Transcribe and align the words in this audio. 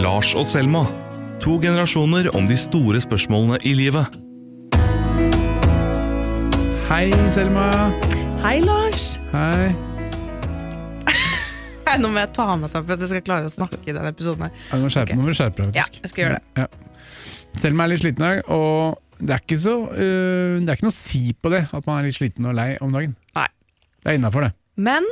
Lars 0.00 0.30
og 0.32 0.46
Selma. 0.48 0.80
To 1.44 1.58
generasjoner 1.60 2.30
om 2.32 2.46
de 2.48 2.56
store 2.56 3.02
spørsmålene 3.04 3.58
i 3.68 3.74
livet. 3.76 4.14
Hei, 6.88 7.10
Selma. 7.28 7.66
Hei, 8.40 8.62
Lars! 8.64 9.04
Hei. 9.34 9.68
Hei, 11.84 11.98
Nå 12.00 12.08
må 12.14 12.22
jeg 12.22 12.32
ta 12.32 12.46
med 12.56 12.72
seg 12.72 12.86
for 12.86 12.96
at 12.96 13.04
jeg 13.04 13.12
skal 13.12 13.26
klare 13.26 13.50
å 13.50 13.52
snakke 13.52 13.82
i 13.84 13.92
denne 13.92 14.08
episoden. 14.14 14.48
her. 14.48 14.64
Ja, 14.70 14.80
du 14.80 14.86
må 14.86 14.92
skjerpe, 14.94 15.18
okay. 15.18 15.26
må 15.28 15.36
skjerpe 15.36 15.66
deg. 15.66 15.76
faktisk. 15.76 16.00
Ja, 16.00 16.04
jeg 16.06 16.14
skal 16.14 16.24
gjøre 16.24 16.38
det. 16.38 16.64
Ja. 16.64 17.60
Selma 17.60 17.84
er 17.84 17.92
litt 17.92 18.04
sliten 18.06 18.24
i 18.24 18.28
dag, 18.30 18.44
og 18.56 19.20
det 19.20 19.36
er, 19.36 19.44
ikke 19.44 19.60
så, 19.60 19.78
uh, 19.84 20.54
det 20.64 20.64
er 20.64 20.78
ikke 20.80 20.88
noe 20.88 20.96
å 20.96 21.00
si 21.02 21.26
på 21.36 21.52
det 21.52 21.66
at 21.68 21.90
man 21.90 22.00
er 22.00 22.08
litt 22.08 22.16
sliten 22.16 22.48
og 22.48 22.56
lei 22.56 22.70
om 22.80 22.96
dagen. 22.96 23.12
Nei. 23.36 23.50
Det 24.00 24.14
er 24.14 24.22
innafor, 24.22 24.48
det. 24.48 24.56
Men 24.80 25.04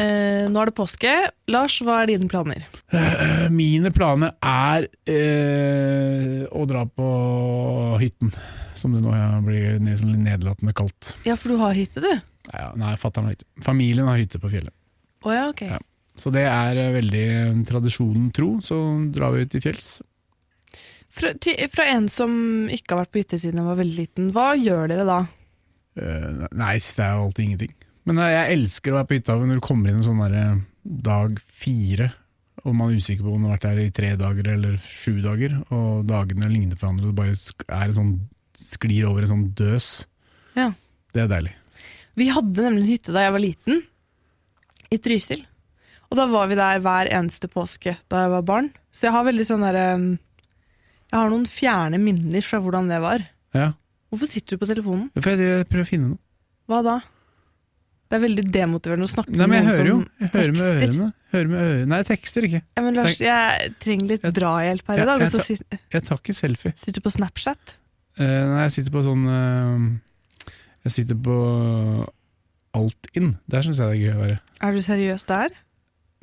eh, 0.00 0.44
nå 0.50 0.60
er 0.62 0.70
det 0.70 0.76
påske. 0.76 1.12
Lars, 1.52 1.78
hva 1.84 2.02
er 2.02 2.12
dine 2.12 2.28
planer? 2.30 2.66
Øh, 2.94 3.46
Mine 3.54 3.92
planer 3.94 4.34
er 4.40 4.88
øh, 5.10 6.44
å 6.50 6.66
dra 6.70 6.84
på 6.88 7.08
hytten, 8.02 8.32
som 8.78 8.94
det 8.96 9.02
nå 9.04 9.14
blir 9.46 9.78
sånn 10.00 10.16
nedlatende 10.24 10.74
kalt. 10.76 11.14
Ja, 11.28 11.36
for 11.40 11.54
du 11.54 11.60
har 11.62 11.76
hytte, 11.78 12.04
du? 12.04 12.12
Ja, 12.52 12.70
nei 12.78 12.94
fatter'n 13.00 13.28
har 13.28 13.36
hytte. 13.36 13.48
Familien 13.64 14.08
har 14.10 14.20
hytte 14.20 14.40
på 14.42 14.52
fjellet. 14.52 14.74
Oh, 15.24 15.32
ja, 15.32 15.48
ok. 15.52 15.64
Ja. 15.72 15.80
Så 16.20 16.30
det 16.34 16.44
er 16.46 16.78
øh, 16.78 16.92
veldig 16.94 17.22
øh, 17.36 17.62
tradisjonen 17.66 18.28
tro, 18.34 18.58
så 18.62 18.80
drar 19.14 19.34
vi 19.34 19.46
ut 19.46 19.54
til 19.54 19.64
fjells. 19.64 19.88
Fra, 21.14 21.30
til, 21.38 21.58
fra 21.70 21.86
en 21.94 22.08
som 22.10 22.32
ikke 22.74 22.94
har 22.94 23.04
vært 23.04 23.14
på 23.14 23.22
hytte 23.22 23.38
siden 23.38 23.60
jeg 23.60 23.68
var 23.68 23.78
veldig 23.78 23.96
liten, 23.98 24.30
hva 24.34 24.52
gjør 24.58 24.90
dere 24.90 25.06
da? 25.06 25.18
Eh, 25.94 26.46
nei, 26.58 26.74
det 26.82 27.04
er 27.04 27.12
jo 27.14 27.26
alltid 27.28 27.44
ingenting. 27.44 27.74
Men 28.08 28.20
eh, 28.20 28.34
jeg 28.34 28.58
elsker 28.58 28.92
å 28.92 28.98
være 28.98 29.08
på 29.10 29.18
hytta 29.18 29.38
når 29.40 29.60
du 29.60 29.64
kommer 29.64 29.90
inn 29.90 30.00
en 30.02 30.06
sånn 30.06 30.22
der, 30.24 30.60
dag 30.84 31.40
fire, 31.40 32.10
og 32.64 32.76
man 32.76 32.92
er 32.92 33.00
usikker 33.00 33.24
på 33.24 33.34
om 33.34 33.44
du 33.44 33.48
har 33.48 33.56
vært 33.56 33.66
der 33.66 33.82
i 33.82 33.90
tre 33.94 34.12
dager 34.20 34.50
eller 34.54 34.76
sju 34.80 35.18
dager, 35.24 35.56
og 35.74 36.04
dagene 36.08 36.50
ligner 36.52 36.78
på 36.78 36.86
hverandre, 36.86 37.08
og 37.08 37.12
det 37.12 37.18
bare 37.20 37.80
er 37.80 37.90
en 37.90 37.98
sånn, 37.98 38.14
sklir 38.60 39.08
over 39.10 39.24
en 39.24 39.32
sånn 39.32 39.48
døs. 39.58 39.88
Ja. 40.56 40.70
Det 41.14 41.24
er 41.24 41.32
deilig. 41.32 41.56
Vi 42.14 42.28
hadde 42.30 42.64
nemlig 42.64 42.84
en 42.84 42.92
hytte 42.92 43.14
da 43.14 43.24
jeg 43.24 43.34
var 43.34 43.42
liten, 43.42 43.82
i 44.94 45.00
Trysil. 45.02 45.42
Og 46.12 46.18
da 46.20 46.28
var 46.30 46.46
vi 46.46 46.58
der 46.58 46.82
hver 46.84 47.10
eneste 47.10 47.48
påske 47.50 47.96
da 48.12 48.24
jeg 48.24 48.32
var 48.36 48.44
barn. 48.46 48.68
Så 48.94 49.08
jeg 49.08 49.14
har 49.16 49.24
veldig 49.26 49.46
sånn 49.48 49.64
derre 49.64 49.86
Jeg 49.96 51.16
har 51.16 51.32
noen 51.32 51.48
fjerne 51.50 51.98
minner 51.98 52.44
fra 52.46 52.60
hvordan 52.62 52.86
det 52.92 53.00
var. 53.02 53.24
Ja. 53.56 53.72
Hvorfor 54.12 54.30
sitter 54.30 54.54
du 54.54 54.62
på 54.62 54.68
telefonen? 54.70 55.08
For 55.18 55.34
jeg 55.34 55.66
prøver 55.66 55.82
å 55.82 55.88
finne 55.88 56.12
noe. 56.12 56.20
Hva 56.70 56.80
da? 56.86 56.94
Det 58.14 58.20
er 58.20 58.22
veldig 58.28 58.42
demotiverende 58.54 59.06
å 59.08 59.10
snakke 59.10 59.34
Nei, 59.34 59.46
med 59.50 59.64
jo. 59.64 59.64
noen 59.66 59.74
som 59.74 60.20
Jeg 60.22 60.30
hører 60.34 60.52
med 60.54 60.60
tekster. 60.62 60.84
ørene. 60.86 61.06
Hører 61.34 61.48
med 61.50 61.62
ørene. 61.64 61.86
Nei, 61.90 61.96
jeg 61.98 62.06
tekster 62.12 62.44
ikke. 62.46 62.60
Ja, 62.76 62.82
men 62.84 62.94
Lars, 63.00 63.16
jeg 63.24 63.72
trenger 63.82 64.06
litt 64.12 64.22
Jeg- 64.28 64.34
drahjelp 64.36 64.86
her 64.92 64.94
i 65.02 65.06
dag. 65.08 65.20
jeg 65.24 65.32
jeg, 65.32 65.32
så 65.34 65.56
tar- 65.66 65.78
Jeg 65.96 66.02
tar 66.06 66.20
ikke 66.22 66.34
selfie. 66.38 66.72
sitter 66.78 67.00
du 67.00 67.08
på 67.08 67.12
Snapchat. 67.16 67.74
Uh, 68.14 68.44
nei, 68.54 68.60
jeg 68.68 68.72
sitter 68.76 68.92
på 68.94 69.02
sånn 69.02 69.24
uh, 69.26 69.98
Jeg 70.86 70.92
sitter 70.94 71.18
på 71.26 71.38
Altinn. 72.74 73.32
Der 73.50 73.62
syns 73.66 73.78
jeg 73.82 73.90
det 73.90 73.96
er 73.98 74.02
gøy 74.04 74.14
å 74.14 74.22
være. 74.22 74.38
Er 74.62 74.72
du 74.72 74.78
seriøs 74.84 75.26
der? 75.26 75.50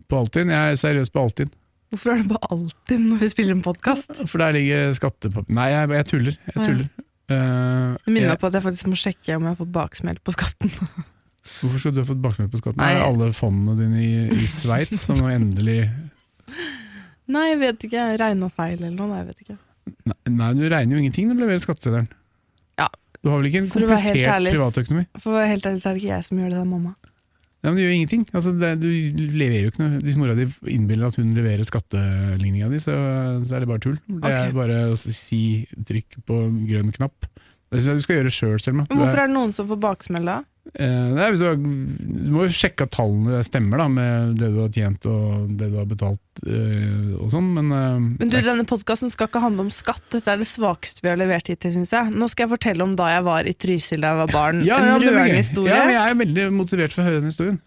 På 0.08 0.22
Altinn. 0.24 0.50
Jeg 0.56 0.72
er 0.72 0.80
seriøs 0.80 1.12
på 1.12 1.24
Altinn. 1.28 1.52
Hvorfor 1.92 2.14
er 2.14 2.22
det 2.24 2.30
på 2.32 2.40
Altinn 2.56 3.10
når 3.12 3.20
vi 3.26 3.28
spiller 3.34 3.52
en 3.58 3.64
podkast? 3.66 4.24
For 4.32 4.38
der 4.40 4.56
ligger 4.56 4.94
skattepapir 4.96 5.52
Nei, 5.52 5.70
jeg, 5.76 6.06
tuller. 6.08 6.38
Jeg 6.48 6.56
tuller. 6.64 6.90
Eh, 7.32 7.98
Det 8.06 8.12
minner 8.16 8.30
meg 8.34 8.40
på 8.40 8.48
at 8.48 8.54
jeg 8.60 8.64
faktisk 8.64 8.88
må 8.92 8.96
sjekke 9.00 9.36
om 9.36 9.44
jeg 9.44 9.52
har 9.54 9.60
fått 9.60 9.72
baksmell 9.76 10.20
på 10.24 10.32
skatten. 10.36 10.72
Hvorfor 11.60 11.84
skal 11.84 11.94
du 11.96 12.02
ha 12.02 12.08
fått 12.08 12.22
baksmell 12.24 12.50
på 12.52 12.62
skatten? 12.62 12.80
Nei. 12.82 12.94
Er 12.94 13.02
det 13.02 13.10
alle 13.10 13.28
fondene 13.38 13.76
dine 13.80 14.02
i, 14.06 14.14
i 14.34 14.48
Sveits 14.50 15.04
som 15.06 15.20
nå 15.20 15.30
endelig 15.34 15.84
Nei, 17.32 17.46
jeg 17.54 17.60
vet 17.62 17.86
ikke. 17.88 18.08
Jeg 18.10 18.20
regna 18.20 18.50
feil 18.52 18.80
eller 18.80 18.96
noe. 18.96 19.12
Nei, 19.12 19.22
jeg 19.22 19.28
vet 19.30 19.44
ikke. 19.46 19.60
Nei, 20.10 20.18
nei, 20.34 20.50
du 20.58 20.66
regner 20.72 20.98
jo 20.98 21.04
ingenting 21.04 21.30
når 21.30 21.38
du 21.38 21.44
leverer 21.46 21.62
skatteseddelen. 21.64 22.10
Ja. 22.82 22.90
Du 23.22 23.30
har 23.30 23.40
vel 23.40 23.52
ikke 23.52 23.62
en 23.62 23.70
For 23.72 23.86
komplisert 23.86 24.20
ærlig- 24.34 24.56
privatøkonomi? 24.56 25.06
For 25.22 25.32
å 25.32 25.38
være 25.38 25.52
helt 25.54 25.70
ærlig 25.70 25.84
så 25.84 25.90
er 25.90 25.96
det 25.96 26.04
ikke 26.04 26.12
jeg 26.12 26.28
som 26.28 26.42
gjør 26.42 26.50
det, 26.50 26.58
det 26.58 26.66
er 26.66 26.72
mamma. 26.74 26.94
Ja, 27.62 27.70
men 27.70 27.78
du 27.78 27.84
gjør 27.84 27.94
ingenting. 27.94 28.24
Altså, 28.34 28.52
det, 28.58 28.72
du 28.82 28.88
leverer 29.38 29.68
jo 29.68 29.72
ikke 29.72 29.84
noe. 29.84 30.02
Hvis 30.02 30.18
mora 30.18 30.34
di 30.38 30.48
innbiller 30.74 31.12
at 31.12 31.18
hun 31.22 31.30
leverer 31.38 31.68
skatteligninga 31.68 32.72
di, 32.72 32.80
så, 32.82 32.96
så 33.46 33.56
er 33.56 33.64
det 33.64 33.70
bare 33.70 33.84
tull. 33.86 34.00
Det 34.08 34.18
okay. 34.18 34.48
er 34.48 34.56
bare 34.56 34.80
å 34.90 34.98
si 34.98 35.44
trykk 35.78 36.24
på 36.26 36.40
grønn 36.72 36.90
knapp. 36.96 37.30
Det 37.72 37.80
synes 37.80 37.92
jeg 37.92 38.02
du 38.02 38.06
skal 38.08 38.18
gjøre 38.18 38.34
sjøl, 38.34 38.58
Selma. 38.60 38.88
Men 38.90 39.04
hvorfor 39.04 39.22
er 39.22 39.30
det 39.30 39.36
noen 39.38 39.54
som 39.56 39.70
får 39.70 39.78
baksmell 39.86 40.26
da? 40.28 40.40
Eh, 40.62 41.30
hvis 41.34 41.42
du, 41.42 41.46
har, 41.50 41.56
du 41.58 42.28
må 42.32 42.44
jo 42.46 42.54
sjekke 42.54 42.86
at 42.86 42.94
tallene 42.94 43.40
stemmer, 43.44 43.82
da, 43.82 43.88
med 43.90 44.36
det 44.38 44.52
du 44.54 44.60
har 44.62 44.70
tjent 44.72 45.08
og 45.10 45.56
det 45.58 45.72
du 45.72 45.80
har 45.80 45.88
betalt 45.90 46.44
eh, 46.46 47.16
og 47.18 47.32
sånn, 47.34 47.48
men, 47.58 47.72
eh, 47.74 48.04
Men 48.22 48.30
du, 48.30 48.38
denne 48.46 48.68
podkasten 48.70 49.10
skal 49.10 49.32
ikke 49.32 49.42
handle 49.42 49.66
om 49.66 49.72
skatt. 49.74 50.04
Dette 50.14 50.30
er 50.30 50.38
det 50.40 50.48
svakeste 50.48 51.02
vi 51.02 51.10
har 51.10 51.18
levert 51.20 51.50
hittil, 51.50 51.74
syns 51.74 51.96
jeg. 51.98 52.14
Nå 52.14 52.30
skal 52.30 52.46
jeg 52.46 52.54
fortelle 52.54 52.86
om 52.86 52.94
da 53.00 53.10
jeg 53.10 53.26
var 53.26 53.50
i 53.50 53.56
Trysil 53.58 54.06
da 54.06 54.14
jeg 54.14 54.22
var 54.22 54.36
barn. 54.36 54.62
ja, 54.70 54.78
en 54.78 54.92
ja, 54.92 54.96
er 55.00 55.06
rørende 55.08 55.42
historie. 55.42 55.74
Ja, 55.74 55.84
men 55.88 55.98
jeg 55.98 56.04
er 56.14 56.22
veldig 56.22 56.48
motivert 56.56 56.96
for 56.96 57.04
å 57.04 57.10
høre 57.10 57.24
den 57.24 57.34
historien. 57.34 57.60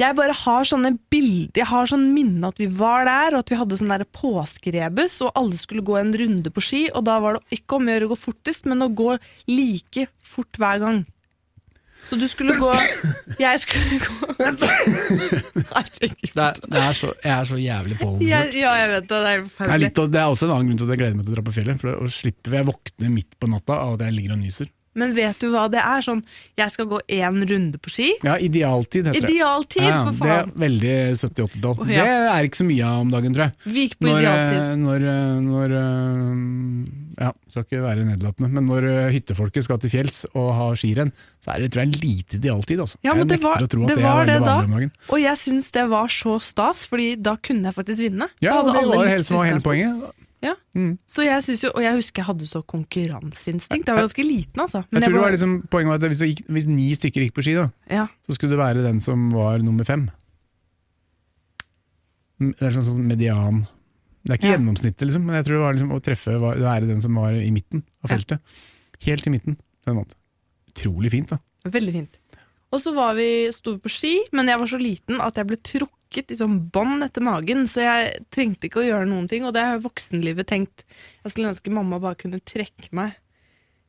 Jeg 0.00 0.16
bare 0.16 0.32
har 0.36 0.68
sånne 0.68 0.94
bilder, 1.12 1.58
jeg 1.60 1.68
har 1.68 1.88
sånn 1.90 2.06
minne 2.14 2.48
at 2.48 2.60
vi 2.60 2.68
var 2.72 3.04
der, 3.08 3.34
og 3.34 3.42
at 3.42 3.50
vi 3.52 3.58
hadde 3.60 3.76
sånn 3.76 3.92
der 3.92 4.06
påskerebus, 4.16 5.18
og 5.26 5.32
alle 5.36 5.58
skulle 5.60 5.84
gå 5.84 5.96
en 6.00 6.12
runde 6.16 6.52
på 6.56 6.64
ski, 6.64 6.82
og 6.94 7.04
da 7.08 7.18
var 7.20 7.36
det 7.36 7.58
ikke 7.58 7.76
om 7.76 7.88
å 7.88 7.96
gjøre 7.96 8.08
å 8.08 8.12
gå 8.14 8.18
fortest, 8.22 8.68
men 8.70 8.86
å 8.86 8.88
gå 8.96 9.16
like 9.50 10.06
fort 10.24 10.60
hver 10.60 10.80
gang. 10.84 11.02
Så 12.08 12.16
du 12.18 12.26
skulle 12.30 12.56
gå 12.58 12.70
Jeg 13.38 13.60
skulle 13.62 13.98
gå 14.02 14.14
Herregud. 15.70 16.32
Det 16.34 16.42
er, 16.44 16.58
det 16.64 16.80
er 16.80 16.96
så, 16.96 17.12
jeg 17.24 17.32
er 17.34 17.46
så 17.46 17.58
jævlig 17.60 17.98
påholden. 18.00 18.26
Jeg, 18.26 18.50
ja, 18.58 18.72
jeg 18.80 18.90
vet 18.94 19.06
det. 19.10 19.20
Det 19.20 19.30
er 19.34 19.44
Det 19.46 19.68
er, 19.68 19.82
litt, 19.84 20.02
det 20.14 20.20
er 20.22 20.32
også 20.32 20.48
en 20.48 20.54
annen 20.56 20.70
grunn 20.72 20.80
til 20.80 20.88
at 20.88 20.94
jeg 20.94 21.02
gleder 21.04 21.18
meg 21.20 21.26
til 21.28 21.34
å 21.34 21.38
dra 21.38 21.46
på 21.46 21.54
fjellet. 21.54 21.80
For 21.82 21.88
å 21.94 22.10
slippe 22.10 22.54
Jeg 22.56 22.68
våkner 22.70 23.14
midt 23.14 23.38
på 23.38 23.50
natta 23.50 23.78
av 23.84 23.96
at 23.98 24.06
jeg 24.08 24.16
ligger 24.16 24.36
og 24.36 24.42
nyser. 24.42 24.70
Men 25.00 25.14
vet 25.16 25.38
du 25.42 25.48
hva 25.54 25.64
det 25.72 25.80
er? 25.80 26.04
Sånn, 26.04 26.20
jeg 26.60 26.74
skal 26.74 26.88
gå 26.90 27.00
én 27.16 27.40
runde 27.50 27.80
på 27.80 27.92
ski. 27.92 28.10
Ja, 28.26 28.36
idealtid 28.36 29.08
heter 29.10 29.24
det. 29.24 29.30
Idealtid, 29.32 29.88
for 30.18 30.28
det 30.28 30.36
er 30.36 30.52
veldig 30.64 30.94
70-80-tall. 31.16 31.80
Oh, 31.80 31.90
ja. 31.90 32.04
Det 32.04 32.16
er 32.34 32.48
ikke 32.50 32.60
så 32.60 32.66
mye 32.68 32.90
av 32.90 33.00
om 33.06 33.14
dagen, 33.14 33.34
tror 33.36 33.46
jeg. 33.48 33.74
Vik 33.78 33.96
på 33.98 34.08
Når, 34.08 34.20
idealtid. 34.20 34.60
eh, 34.60 34.76
når, 34.84 35.08
eh, 35.14 35.40
når 35.48 35.76
eh, 35.80 37.24
Ja, 37.24 37.32
skal 37.52 37.66
ikke 37.66 37.82
være 37.84 38.04
nedlatende, 38.06 38.48
men 38.54 38.68
når 38.70 38.86
hyttefolket 39.12 39.66
skal 39.66 39.80
til 39.82 39.92
fjells 39.92 40.22
og 40.32 40.52
ha 40.56 40.68
skirenn, 40.78 41.10
så 41.44 41.54
er 41.54 41.64
det 41.64 41.72
tror 41.74 41.84
jeg 41.84 42.00
lite 42.00 42.38
idealtid. 42.38 42.80
Altså. 42.80 42.96
Ja, 43.04 43.12
men 43.14 43.26
jeg 43.26 43.38
det 43.38 43.42
var- 43.44 43.58
det 43.60 43.68
det, 43.70 43.98
var 44.00 44.24
det 44.26 44.38
da. 44.44 44.56
Og 45.10 45.18
jeg 45.20 45.36
syns 45.36 45.70
det 45.72 45.88
var 45.88 46.08
så 46.08 46.38
stas, 46.40 46.86
Fordi 46.90 47.14
da 47.20 47.36
kunne 47.36 47.68
jeg 47.70 47.74
faktisk 47.74 48.00
vinne. 48.00 48.28
Ja, 48.40 48.62
det 48.62 48.72
var 48.74 49.06
hele, 49.06 49.44
hele 49.44 49.60
poenget. 49.60 50.12
Ja. 50.42 50.54
Mm. 50.74 50.94
Så 51.04 51.24
jeg 51.26 51.42
synes 51.44 51.62
jo, 51.66 51.70
Og 51.74 51.82
jeg 51.84 51.98
husker 51.98 52.22
jeg 52.22 52.26
hadde 52.30 52.46
så 52.48 52.62
konkurranseinstinkt. 52.64 53.88
Jeg 53.88 53.96
var 53.96 54.06
ganske 54.06 54.24
liten, 54.24 54.62
altså. 54.62 54.84
Jeg 54.90 55.02
tror 55.02 55.12
det 55.18 55.24
var 55.26 55.34
liksom, 55.34 55.56
poenget 55.68 55.92
var 55.92 56.00
at 56.00 56.14
hvis, 56.14 56.22
gikk, 56.30 56.46
hvis 56.48 56.68
ni 56.70 56.86
stykker 56.96 57.26
gikk 57.26 57.34
på 57.36 57.44
ski, 57.44 57.54
da, 57.58 57.66
ja. 57.90 58.06
så 58.26 58.36
skulle 58.36 58.54
det 58.56 58.62
være 58.62 58.86
den 58.86 59.00
som 59.04 59.28
var 59.34 59.60
nummer 59.64 59.84
fem. 59.84 60.08
Mm, 62.40 62.54
Det 62.56 62.66
er 62.70 62.72
sånn, 62.72 62.86
sånn 62.88 63.04
median 63.10 63.66
Det 64.24 64.32
er 64.32 64.38
ikke 64.38 64.48
Ja. 64.48 64.56
gjennomsnittet, 64.56 65.04
liksom, 65.08 65.24
men 65.24 65.36
jeg 65.36 65.44
tror 65.46 65.54
det 65.56 65.64
var 65.64 65.76
liksom 65.76 65.92
å 65.96 66.00
treffe 66.04 66.38
var, 66.40 66.56
være 66.60 66.88
den 66.88 67.00
som 67.00 67.14
var 67.14 67.32
i 67.32 67.50
midten 67.50 67.84
av 68.04 68.10
Ja. 68.10 68.38
Helt 69.00 69.26
i 69.26 69.30
midten. 69.30 69.56
Den 69.86 69.96
vant. 69.96 70.14
Utrolig 70.68 71.10
fint, 71.10 71.28
da. 71.28 71.38
Veldig 71.64 71.92
fint. 71.92 72.19
Og 72.72 72.78
så 72.80 72.92
var 72.94 73.16
vi, 73.18 73.28
sto 73.54 73.72
vi 73.74 73.80
på 73.82 73.90
ski, 73.90 74.12
men 74.32 74.46
jeg 74.46 74.58
var 74.60 74.68
så 74.70 74.78
liten 74.78 75.18
at 75.24 75.34
jeg 75.40 75.48
ble 75.50 75.56
trukket 75.66 76.30
i 76.30 76.36
sånn 76.38 76.58
bånd 76.70 77.02
etter 77.02 77.22
magen, 77.26 77.64
så 77.70 77.82
jeg 77.82 78.20
trengte 78.30 78.68
ikke 78.68 78.82
å 78.82 78.86
gjøre 78.86 79.08
noen 79.10 79.26
ting, 79.30 79.42
og 79.46 79.54
det 79.56 79.64
har 79.66 79.80
voksenlivet 79.82 80.46
tenkt. 80.46 80.84
Jeg 81.24 81.32
skulle 81.34 81.50
ønske 81.50 81.72
mamma 81.74 81.98
bare 82.02 82.14
kunne 82.20 82.38
trekke 82.46 82.92
meg 82.94 83.16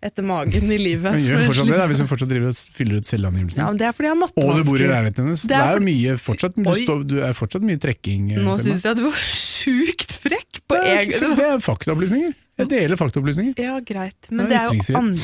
etter 0.01 0.25
magen 0.25 0.65
i 0.73 0.79
livet. 0.81 1.13
Hun 1.13 1.21
gjør 1.21 1.43
fortsatt 1.45 1.67
det, 1.69 1.77
da, 1.77 1.85
hvis 1.91 1.99
hun 2.01 2.07
fortsatt 2.09 2.29
driver 2.31 2.49
og 2.49 2.57
fyller 2.73 2.97
ut 3.03 3.05
selvangivelsen. 3.11 3.61
Ja, 3.61 3.67
det 3.77 3.85
er 3.85 3.93
fordi 3.93 4.07
jeg 4.09 4.15
har 4.17 4.31
og 4.49 4.57
du 4.57 4.63
bor 4.71 4.81
i 4.81 4.87
leiligheten 4.89 5.27
hennes. 5.29 5.43
Det 5.45 5.51
Det 5.51 5.57
er 5.59 5.61
er, 5.61 5.67
jo 5.69 5.77
fordi- 5.77 5.91
mye 5.91 6.15
fortsatt, 6.25 6.55
du, 6.57 6.71
står, 6.81 7.03
du 7.05 7.15
er 7.21 7.33
fortsatt 7.37 7.61
mye 7.69 7.77
trekking. 7.85 8.31
eh, 8.33 8.41
Nå 8.41 8.57
syns 8.65 8.81
jeg 8.89 8.97
du 8.97 9.03
var 9.05 9.21
sjukt 9.37 10.17
frekk 10.25 10.61
på 10.65 10.73
det, 10.81 10.89
er, 10.89 11.05
egen 11.05 11.37
det 11.37 11.45
er 11.51 11.61
faktaopplysninger. 11.61 12.33
Jeg 12.57 12.67
deler 12.73 12.97
faktaopplysninger. 12.97 13.53
Ja, 13.61 13.77
greit. 13.79 14.25
Men 14.31 14.49
Det 14.49 14.49
det 14.49 14.57
er 14.57 14.65
er 14.65 14.73
jo 14.73 14.97
andre 14.97 15.21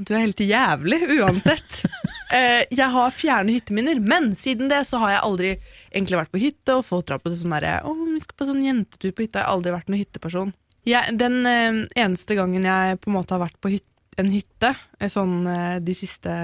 Du 0.00 0.14
er 0.14 0.24
helt 0.24 0.40
jævlig, 0.40 1.02
uansett. 1.20 1.82
Eh, 2.30 2.60
jeg 2.70 2.86
har 2.94 3.10
fjerne 3.10 3.50
hytteminner, 3.56 3.98
men 3.98 4.28
siden 4.38 4.68
det 4.70 4.84
så 4.86 5.00
har 5.02 5.10
jeg 5.10 5.22
aldri 5.26 5.48
egentlig 5.90 6.18
vært 6.20 6.30
på 6.30 6.38
hytte, 6.38 6.76
og 6.76 6.84
folk 6.86 7.08
drar 7.08 7.18
på 7.18 7.32
det 7.32 7.40
sånn 7.40 7.56
derre 7.56 7.72
Å, 7.82 7.94
vi 8.06 8.20
skal 8.22 8.36
på 8.38 8.46
sånn 8.46 8.60
jentetur 8.62 9.10
på 9.10 9.24
hytta. 9.24 9.40
Jeg 9.40 9.48
har 9.48 9.56
aldri 9.56 9.72
vært 9.74 9.90
noen 9.90 9.98
hytteperson. 10.04 10.52
Jeg, 10.86 11.16
den 11.18 11.40
eh, 11.50 11.80
eneste 11.98 12.36
gangen 12.38 12.68
jeg 12.70 13.00
på 13.02 13.10
en 13.10 13.16
måte 13.16 13.34
har 13.34 13.42
vært 13.42 13.58
på 13.58 13.72
hyt, 13.74 13.88
en 14.22 14.30
hytte, 14.30 14.70
eh, 15.00 15.10
sånn 15.10 15.34
eh, 15.50 15.80
de 15.82 15.96
siste 15.98 16.36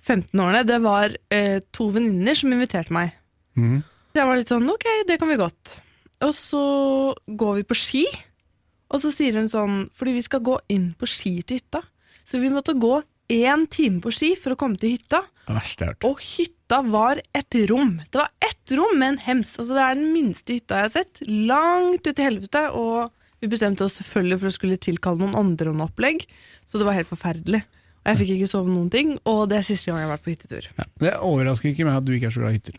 15 0.00 0.32
årene, 0.40 0.64
det 0.64 0.80
var 0.80 1.12
eh, 1.28 1.60
to 1.76 1.90
venninner 1.92 2.40
som 2.40 2.56
inviterte 2.56 2.96
meg. 2.96 3.12
Mm. 3.60 3.82
Så 3.84 4.22
jeg 4.22 4.28
var 4.32 4.40
litt 4.40 4.56
sånn, 4.56 4.72
ok, 4.72 4.88
det 5.12 5.20
kan 5.20 5.28
vi 5.28 5.40
godt. 5.44 5.76
Og 6.24 6.32
så 6.36 6.64
går 7.28 7.60
vi 7.60 7.68
på 7.68 7.76
ski, 7.78 8.04
og 8.90 9.04
så 9.04 9.12
sier 9.14 9.36
hun 9.36 9.52
sånn, 9.52 9.82
fordi 9.92 10.16
vi 10.16 10.24
skal 10.24 10.42
gå 10.44 10.56
inn 10.72 10.90
på 10.98 11.08
ski 11.08 11.36
til 11.44 11.60
hytta, 11.60 11.84
så 12.30 12.40
vi 12.42 12.52
måtte 12.52 12.76
gå 12.78 13.00
én 13.30 13.66
time 13.70 14.00
på 14.02 14.12
ski 14.14 14.32
for 14.38 14.54
å 14.54 14.58
komme 14.58 14.78
til 14.80 14.96
hytta. 14.96 15.22
Det 15.46 15.54
verste 15.54 15.88
jeg. 15.88 15.98
Og 16.06 16.22
hytta 16.22 16.80
var 16.86 17.20
et 17.36 17.56
rom. 17.70 17.96
Det 18.06 18.20
var 18.22 18.30
ett 18.46 18.74
rom 18.78 18.98
med 18.98 19.14
en 19.14 19.22
hems. 19.26 19.56
Altså, 19.58 19.74
det 19.74 19.86
er 19.86 19.98
den 19.98 20.12
minste 20.14 20.56
hytta 20.56 20.78
jeg 20.80 20.88
har 20.88 20.94
sett. 20.94 21.22
Langt 21.26 22.06
ut 22.06 22.22
i 22.22 22.26
helvete. 22.26 22.64
Og 22.78 23.10
vi 23.40 23.48
bestemte 23.48 23.86
oss 23.86 23.96
selvfølgelig 24.00 24.40
for 24.40 24.50
å 24.50 24.54
skulle 24.54 24.80
tilkalle 24.80 25.22
noen 25.22 25.38
andre 25.38 25.72
om 25.72 25.80
opplegg, 25.86 26.26
så 26.68 26.80
det 26.80 26.86
var 26.86 26.98
helt 26.98 27.08
forferdelig. 27.08 27.62
Og 28.00 28.10
jeg 28.10 28.20
fikk 28.20 28.32
ikke 28.36 28.50
sove 28.52 28.72
noen 28.72 28.90
ting, 28.92 29.14
og 29.28 29.46
det 29.50 29.58
er 29.58 29.66
siste 29.66 29.90
gang 29.90 30.00
jeg 30.00 30.08
har 30.08 30.14
vært 30.14 30.26
på 30.26 30.32
hyttetur. 30.34 30.68
Ja. 30.76 30.86
Det 31.00 31.16
overrasker 31.24 31.70
ikke 31.72 31.86
meg 31.88 32.00
at 32.00 32.06
du 32.06 32.12
ikke 32.16 32.28
er 32.28 32.34
så 32.36 32.42
glad 32.42 32.52
i 32.52 32.60
hytter. 32.60 32.76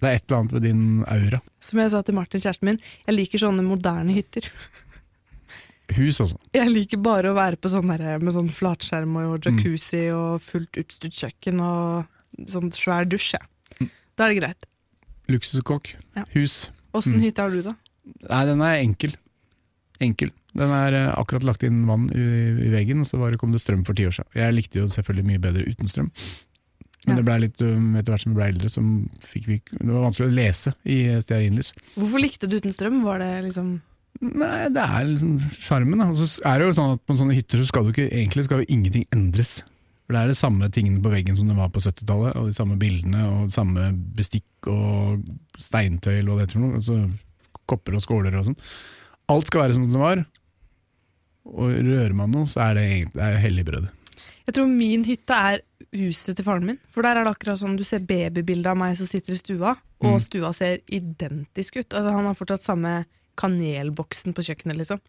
Det 0.00 0.08
er 0.08 0.18
et 0.18 0.24
eller 0.26 0.40
annet 0.40 0.54
ved 0.56 0.64
din 0.66 0.82
aura. 1.08 1.40
Som 1.64 1.80
jeg 1.80 1.92
sa 1.92 2.00
til 2.04 2.16
Martin, 2.16 2.42
kjæresten 2.42 2.68
min, 2.68 2.80
jeg 3.06 3.16
liker 3.16 3.44
sånne 3.44 3.64
moderne 3.64 4.16
hytter. 4.16 4.48
Hus, 5.92 6.20
altså. 6.20 6.38
Jeg 6.56 6.70
liker 6.72 6.96
bare 7.04 7.30
å 7.30 7.34
være 7.36 7.56
på 7.60 7.68
sånn 7.68 7.90
der, 7.92 8.18
med 8.18 8.32
sånn 8.32 8.48
flatskjerm 8.50 9.16
og 9.20 9.44
jacuzzi 9.44 10.06
og 10.16 10.40
fullt 10.42 10.78
utstyrt 10.80 11.12
kjøkken 11.12 11.60
og 11.60 12.06
sånn 12.50 12.72
svær 12.72 13.04
dusj. 13.04 13.34
Ja. 13.36 13.88
Da 14.16 14.24
er 14.26 14.32
det 14.34 14.40
greit. 14.40 14.66
Luksuskokk. 15.28 15.94
Ja. 16.16 16.24
Hus. 16.34 16.70
Åssen 16.94 17.16
Mm. 17.18 17.20
hytte 17.26 17.42
har 17.42 17.50
du, 17.50 17.62
da? 17.62 17.74
Nei, 18.30 18.44
den 18.46 18.60
er 18.62 18.80
enkel. 18.80 19.14
Enkel. 20.00 20.30
Den 20.54 20.70
er 20.70 20.92
eh, 20.94 21.12
akkurat 21.18 21.42
lagt 21.44 21.62
inn 21.66 21.84
vann 21.86 22.08
i, 22.14 22.24
i 22.66 22.70
veggen, 22.70 23.00
og 23.00 23.06
så 23.06 23.18
var 23.18 23.30
det, 23.30 23.38
kom 23.40 23.52
det 23.52 23.60
strøm 23.60 23.84
for 23.84 23.94
ti 23.94 24.04
år 24.06 24.12
siden. 24.14 24.30
Jeg 24.34 24.54
likte 24.54 24.78
jo 24.80 24.86
selvfølgelig 24.86 25.26
mye 25.26 25.38
bedre 25.42 25.64
uten 25.68 25.88
strøm. 25.88 26.10
Men 27.06 27.16
Ja. 27.16 27.20
det 27.20 27.24
ble 27.26 27.38
litt, 27.40 27.60
um, 27.62 27.96
etter 27.96 28.12
hvert 28.14 28.22
som 28.22 28.32
vi 28.32 28.38
ble 28.38 28.46
eldre, 28.48 28.68
vi 29.44 29.60
Det 29.68 29.92
var 29.92 30.08
vanskelig 30.08 30.30
å 30.30 30.34
lese 30.34 30.74
i 30.86 31.20
stearinlys. 31.20 31.72
Hvorfor 31.96 32.20
likte 32.22 32.48
du 32.48 32.56
uten 32.56 32.72
strøm? 32.72 33.02
Var 33.04 33.18
det 33.18 33.44
liksom 33.52 33.80
Nei, 34.22 34.68
det 34.72 34.82
er 34.84 35.06
liksom 35.08 35.38
sjarmen. 35.58 36.00
Og 36.06 36.16
så 36.20 36.28
er 36.46 36.58
det 36.60 36.68
jo 36.68 36.76
sånn 36.78 36.94
at 36.96 37.02
på 37.06 37.16
sånne 37.18 37.34
hytter 37.36 37.60
så 37.62 37.66
skal 37.68 37.84
du 37.86 37.92
ikke, 37.92 38.08
egentlig 38.12 38.44
skal 38.46 38.62
jo 38.62 38.68
ingenting 38.70 39.06
endres. 39.14 39.62
For 40.04 40.14
det 40.14 40.20
er 40.20 40.30
de 40.30 40.36
samme 40.38 40.68
tingene 40.72 41.02
på 41.02 41.10
veggen 41.12 41.36
som 41.36 41.48
det 41.48 41.56
var 41.56 41.70
på 41.72 41.80
70-tallet, 41.80 42.36
og 42.36 42.46
de 42.50 42.56
samme 42.56 42.76
bildene 42.80 43.24
og 43.30 43.52
samme 43.54 43.88
bestikk 44.16 44.68
og 44.70 45.24
steintøy 45.58 46.20
hva 46.22 46.36
det 46.38 46.46
heter 46.46 46.60
noe. 46.62 46.78
Altså, 46.78 46.98
kopper 47.66 47.96
og 47.96 48.04
skåler 48.04 48.36
og 48.36 48.50
sånn. 48.50 48.58
Alt 49.32 49.48
skal 49.48 49.64
være 49.64 49.76
som 49.78 49.86
det 49.88 50.00
var. 50.02 50.24
Og 51.48 51.72
rører 51.72 52.14
man 52.16 52.32
noe, 52.32 52.48
så 52.48 52.62
er 52.68 52.78
det 52.78 52.84
egentlig 52.90 53.16
det 53.18 53.24
er 53.28 53.40
helligbrød. 53.42 53.88
Jeg 54.44 54.54
tror 54.58 54.68
min 54.68 55.04
hytte 55.08 55.36
er 55.50 55.62
huset 55.96 56.36
til 56.36 56.44
faren 56.44 56.66
min. 56.68 56.78
For 56.92 57.04
der 57.04 57.16
er 57.16 57.24
det 57.24 57.32
akkurat 57.32 57.60
sånn 57.60 57.76
du 57.80 57.84
ser 57.88 58.04
babybildet 58.04 58.68
av 58.72 58.76
meg 58.80 58.96
som 59.00 59.08
sitter 59.08 59.32
i 59.32 59.40
stua, 59.40 59.74
og 60.04 60.14
Mm. 60.18 60.20
stua 60.20 60.52
ser 60.52 60.78
identisk 60.92 61.76
ut. 61.80 61.88
Altså, 61.94 62.12
han 62.12 62.24
har 62.28 62.34
fortsatt 62.36 62.62
samme 62.62 63.06
kanelboksen 63.40 64.34
på 64.36 64.44
kjøkkenet, 64.46 64.76
liksom. 64.82 65.00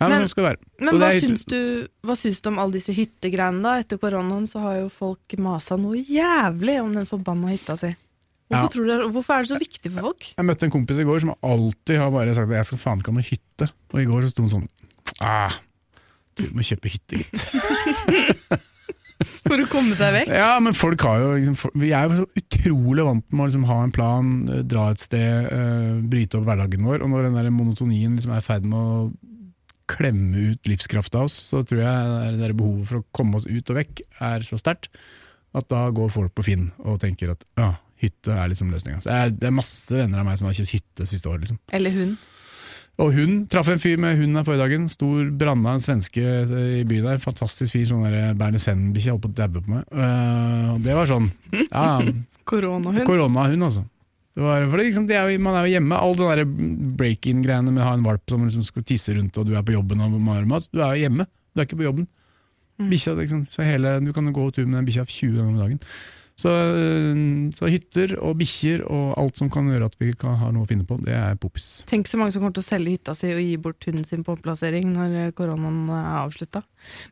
Ja, 0.00 0.08
men, 0.08 0.24
Men-. 0.24 0.56
Men 0.80 0.96
hva 0.96 1.10
er 1.12 1.20
syns, 1.20 1.42
du, 1.44 1.86
hva 2.08 2.14
syns 2.16 2.40
du 2.40 2.48
om 2.48 2.58
alle 2.62 2.78
disse 2.78 2.94
hyttegreiene, 2.96 3.60
da? 3.60 3.74
Etter 3.82 3.98
koronaen 4.00 4.46
så 4.48 4.62
har 4.64 4.78
jo 4.80 4.86
folk 4.88 5.34
masa 5.38 5.76
noe 5.76 6.00
jævlig 6.00 6.78
om 6.80 6.94
den 6.96 7.04
forbanna 7.08 7.52
hytta 7.52 7.76
si. 7.76 7.90
Hvorfor, 8.50 8.64
Ja. 8.64 8.68
tror 8.72 8.86
du, 8.86 8.90
det- 8.90 9.10
hvorfor 9.12 9.34
er 9.34 9.42
det 9.44 9.50
så 9.52 9.58
viktig 9.60 9.92
for 9.92 10.00
folk? 10.08 10.24
Jeg 10.36 10.44
møtte 10.48 10.64
en 10.64 10.70
kompis 10.72 10.98
i 10.98 11.04
går 11.04 11.20
som 11.20 11.34
alltid 11.42 11.98
har 12.00 12.10
bare 12.10 12.34
sagt 12.34 12.48
at 12.50 12.56
jeg 12.56 12.64
skal 12.70 12.78
faen 12.78 12.98
ikke 12.98 13.12
ha 13.12 13.18
noe 13.18 13.28
hytte. 13.28 13.68
Og 13.92 14.00
i 14.00 14.06
går 14.08 14.22
så 14.24 14.30
sto 14.32 14.42
han 14.42 14.50
sånn 14.56 14.68
ah, 15.20 15.54
Du 16.34 16.42
må 16.56 16.64
kjøpe 16.64 16.88
hytte, 16.90 17.20
gitt. 17.20 18.60
For 19.46 19.56
å 19.62 19.66
komme 19.72 19.94
seg 19.96 20.12
vekk? 20.18 20.32
Ja, 20.36 20.50
men 20.60 20.74
folk 20.76 21.00
har 21.06 21.18
jo 21.22 21.30
liksom, 21.38 21.56
for- 21.56 21.72
Vi 21.80 21.92
er 21.96 22.08
jo 22.10 22.18
så 22.24 22.42
utrolig 22.42 23.04
vant 23.06 23.24
med 23.32 23.40
å 23.44 23.46
liksom 23.48 23.64
ha 23.70 23.78
en 23.86 23.92
plan, 23.96 24.30
eh, 24.52 24.62
dra 24.68 24.90
et 24.92 25.00
sted, 25.00 25.46
eh, 25.50 26.00
bryte 26.12 26.36
opp 26.38 26.44
hverdagen 26.48 26.84
vår. 26.84 27.02
Og 27.02 27.08
når 27.12 27.22
den 27.28 27.38
der 27.38 27.50
monotonien 27.54 28.16
liksom 28.18 28.34
er 28.34 28.42
i 28.42 28.46
ferd 28.46 28.64
med 28.68 28.78
å 28.78 29.12
klemme 29.90 30.52
ut 30.52 30.68
livskrafta 30.70 31.18
av 31.18 31.24
oss, 31.30 31.38
så 31.50 31.64
tror 31.66 31.80
jeg 31.82 32.36
det 32.36 32.44
der 32.44 32.52
behovet 32.54 32.86
for 32.86 33.00
å 33.00 33.04
komme 33.16 33.34
oss 33.40 33.46
ut 33.48 33.70
og 33.72 33.76
vekk 33.80 34.02
er 34.20 34.44
så 34.46 34.58
sterkt 34.60 34.86
at 35.56 35.66
da 35.72 35.88
går 35.90 36.12
folk 36.14 36.34
på 36.38 36.44
Finn 36.46 36.68
og 36.84 37.00
tenker 37.02 37.32
at 37.32 37.42
ja, 37.58 37.72
hytte 37.98 38.30
er 38.36 38.52
liksom 38.52 38.70
løsninga. 38.70 39.00
Det 39.34 39.48
er 39.48 39.56
masse 39.56 39.90
venner 39.98 40.20
av 40.22 40.28
meg 40.28 40.38
som 40.38 40.46
har 40.46 40.54
kjøpt 40.54 40.76
hytte 40.76 41.08
siste 41.10 41.26
år. 41.32 41.40
liksom. 41.42 41.58
Eller 41.74 41.90
hun. 41.96 42.12
Og 43.00 43.14
hun 43.16 43.46
traff 43.48 43.70
en 43.72 43.80
fyr 43.80 44.00
med 44.00 44.18
hund 44.18 44.36
her 44.36 44.44
forrige 44.44 44.64
dagen. 44.64 44.88
Stor 44.92 45.30
branna, 45.40 45.76
en 45.76 45.84
svenske 45.84 46.20
eh, 46.20 46.80
i 46.80 46.84
byen 46.88 47.06
der. 47.08 47.22
Fantastisk 47.22 47.72
fyr. 47.76 47.86
Sånn 47.88 48.04
der 48.04 48.34
Bernesend-bikkje 48.38 49.14
holdt 49.14 49.24
på 49.24 49.30
å 49.30 49.38
dabbe 49.38 49.62
på 49.64 49.72
meg. 49.76 49.86
Uh, 49.94 50.74
det 50.84 50.98
var 50.98 51.08
sånn 51.08 51.30
Ja, 51.70 52.00
Koronahund. 52.50 53.06
koronahund, 53.08 53.64
altså. 53.70 53.86
Det 54.36 54.44
var, 54.44 54.62
for 54.70 54.78
det, 54.78 54.86
liksom, 54.88 55.06
det 55.08 55.16
er 55.18 55.30
jo, 55.32 55.40
man 55.42 55.56
er 55.58 55.66
jo 55.66 55.74
hjemme. 55.74 55.96
All 55.98 56.14
den 56.18 56.30
der 56.30 56.94
break-in-greiene 57.00 57.72
med 57.72 57.82
å 57.82 57.88
ha 57.88 57.96
en 57.96 58.06
valp 58.06 58.22
som 58.30 58.44
liksom 58.46 58.64
skal 58.66 58.86
tisse 58.86 59.14
rundt, 59.16 59.38
og 59.38 59.48
du 59.48 59.56
er 59.58 59.64
på 59.66 59.74
jobben 59.74 60.02
og 60.04 60.16
mat. 60.20 60.68
Du 60.70 60.80
er 60.80 60.96
jo 60.96 61.06
hjemme, 61.06 61.26
du 61.54 61.62
er 61.62 61.68
ikke 61.68 61.80
på 61.80 61.88
jobben. 61.88 62.06
Mm. 62.80 62.88
Bikkja, 62.92 63.16
liksom, 63.18 63.42
så 63.50 63.66
hele, 63.66 63.98
du 64.04 64.12
kan 64.16 64.28
gå 64.32 64.46
tur 64.54 64.66
med 64.66 64.78
den 64.78 64.88
bikkja 64.88 65.04
20 65.08 65.34
ganger 65.36 65.50
om 65.50 65.60
dagen. 65.60 65.80
Så, 66.40 66.48
øh, 66.48 67.50
så 67.52 67.68
hytter 67.68 68.14
og 68.24 68.38
bikkjer 68.40 68.84
og 68.88 69.12
alt 69.20 69.40
som 69.40 69.50
kan 69.52 69.68
gjøre 69.68 69.90
at 69.90 69.96
vi 70.00 70.12
kan 70.16 70.38
ha 70.40 70.50
noe 70.54 70.64
å 70.64 70.70
finne 70.70 70.86
på, 70.88 70.96
det 71.04 71.14
er 71.16 71.38
poppis. 71.40 71.82
Tenk 71.90 72.08
så 72.08 72.20
mange 72.20 72.32
som 72.32 72.42
kommer 72.42 72.56
til 72.56 72.64
å 72.64 72.70
selge 72.70 72.96
hytta 72.96 73.16
si 73.18 73.32
og 73.34 73.42
gi 73.44 73.56
bort 73.60 73.88
hunden 73.88 74.06
sin 74.08 74.24
på 74.24 74.38
omplassering 74.38 74.94
når 74.94 75.16
eh, 75.26 75.32
koronaen 75.36 75.82
er 75.92 76.12
avslutta. 76.22 76.64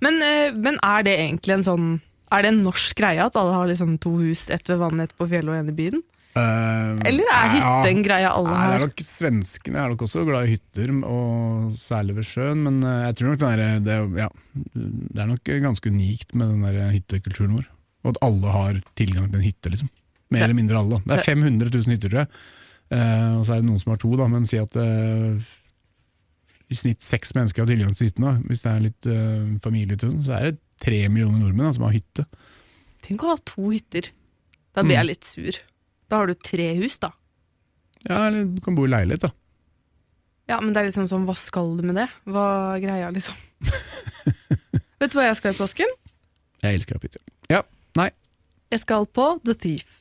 Men, 0.05 0.23
eh, 0.25 0.55
men 0.57 0.81
er 0.81 1.05
det 1.05 1.19
egentlig 1.21 1.59
en 1.59 1.73
sånn 1.73 1.89
Er 2.29 2.45
det 2.45 2.49
en 2.53 2.59
norsk 2.61 2.93
greie 2.93 3.25
at 3.25 3.37
alle 3.41 3.55
har 3.57 3.69
liksom 3.71 3.95
to 4.05 4.11
hus, 4.21 4.51
ett 4.53 4.69
ved 4.69 4.77
vannet, 4.83 5.09
ett 5.09 5.17
på 5.17 5.25
fjellet 5.31 5.49
og 5.49 5.61
en 5.63 5.71
i 5.71 5.77
byen? 5.77 6.03
Eller 6.39 7.31
er 7.33 7.55
hytte 7.55 7.89
en 7.89 8.03
greie 8.05 8.29
alle 8.29 8.53
har? 8.53 8.75
det 8.75 8.77
er 8.77 8.85
nok 8.85 9.01
Svenskene 9.03 9.81
er 9.81 9.95
nok 9.95 10.05
også 10.05 10.27
glad 10.29 10.45
i 10.45 10.53
hytter, 10.53 10.93
og 11.09 11.73
særlig 11.73 12.19
ved 12.19 12.29
sjøen. 12.29 12.61
Men 12.67 12.85
jeg 12.85 13.17
tror 13.17 13.33
nok 13.33 13.41
den 13.41 13.49
der, 13.63 13.81
det, 13.87 13.97
er 13.97 14.21
ja, 14.27 14.29
det 14.77 15.25
er 15.25 15.33
nok 15.33 15.51
ganske 15.65 15.89
unikt 15.89 16.37
med 16.37 16.53
den 16.53 16.69
der 16.69 16.93
hyttekulturen 16.93 17.57
vår. 17.57 17.67
Og 18.05 18.13
at 18.15 18.21
alle 18.25 18.53
har 18.55 18.81
tilgang 18.99 19.27
til 19.31 19.41
en 19.41 19.47
hytte, 19.47 19.73
liksom. 19.75 19.91
Mer 20.31 20.45
eller 20.45 20.59
mindre 20.59 20.79
alle. 20.79 20.99
da. 21.01 21.15
Det 21.15 21.19
er 21.19 21.27
500 21.35 21.71
000 21.75 21.95
hytter, 21.95 22.13
tror 22.13 22.21
jeg. 22.25 22.29
Eh, 22.95 23.33
og 23.39 23.47
så 23.47 23.55
er 23.55 23.63
det 23.63 23.69
noen 23.69 23.81
som 23.83 23.93
har 23.95 24.01
to, 24.03 24.11
da, 24.17 24.27
men 24.31 24.47
si 24.49 24.61
at 24.61 24.77
eh, 24.81 25.49
i 26.69 26.77
snitt 26.77 27.05
seks 27.05 27.33
mennesker 27.37 27.65
har 27.65 27.71
tilgang 27.71 27.95
til 27.97 28.11
hyttene. 28.11 28.35
Hvis 28.49 28.61
det 28.65 28.71
er 28.75 28.83
litt 28.85 29.09
uh, 29.09 29.57
familietur, 29.65 30.13
så 30.25 30.35
er 30.37 30.51
det 30.51 30.59
tre 30.85 30.99
millioner 31.09 31.41
nordmenn 31.41 31.71
da, 31.71 31.73
som 31.79 31.87
har 31.87 31.95
hytte. 31.97 32.27
Tenk 33.07 33.25
å 33.25 33.31
ha 33.33 33.39
to 33.49 33.71
hytter. 33.73 34.11
Da 34.77 34.85
blir 34.85 34.99
Mm. 34.99 34.99
jeg 34.99 35.09
litt 35.09 35.25
sur. 35.25 35.59
Da 36.13 36.21
har 36.21 36.29
du 36.29 36.35
tre 36.35 36.67
hus, 36.77 36.99
da. 37.01 37.11
Ja, 38.05 38.27
eller 38.29 38.45
du 38.45 38.61
kan 38.61 38.77
bo 38.77 38.85
i 38.85 38.93
leilighet, 38.93 39.25
da. 39.25 39.33
Ja, 40.49 40.61
men 40.61 40.73
det 40.73 40.81
er 40.83 40.91
liksom 40.91 41.09
sånn, 41.09 41.25
hva 41.29 41.35
skal 41.37 41.75
du 41.77 41.83
med 41.89 41.97
det? 41.97 42.07
Hva 42.29 42.77
er 42.77 42.85
greia, 42.85 43.09
liksom? 43.13 43.35
Vet 45.01 45.13
du 45.13 45.19
hva 45.19 45.27
jeg 45.29 45.41
skal 45.41 45.53
i 45.53 45.59
påsken? 45.59 45.97
Jeg 46.65 46.79
elsker 46.79 46.97
ha. 47.01 47.25
Ja, 47.49 47.63
nei. 47.99 48.11
Jeg 48.73 48.83
skal 48.85 49.07
på 49.17 49.31
The 49.47 49.55
Thief. 49.59 49.95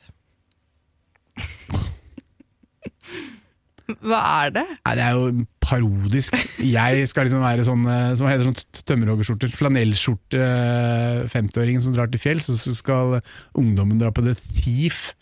Hva 4.04 4.18
er 4.44 4.50
det? 4.52 4.64
Nei, 4.84 4.92
det 4.98 5.04
er 5.06 5.14
jo 5.16 5.44
parodisk. 5.64 6.34
Jeg 6.60 7.06
skal 7.08 7.24
liksom 7.24 7.40
være 7.40 7.64
sånn 7.64 7.86
eh, 7.88 8.10
som 8.20 8.28
heter 8.28 8.44
sånn 8.50 8.82
tømmerhoggerskjorter. 8.88 9.52
Flanellskjorte, 9.56 10.42
eh, 10.44 11.22
50-åringen 11.32 11.84
som 11.84 11.94
drar 11.96 12.10
til 12.12 12.20
fjells, 12.20 12.50
og 12.52 12.58
så 12.60 12.74
skal 12.76 13.16
ungdommen 13.56 14.00
dra 14.00 14.12
på 14.12 14.24
The 14.26 14.34
Thief 14.58 15.14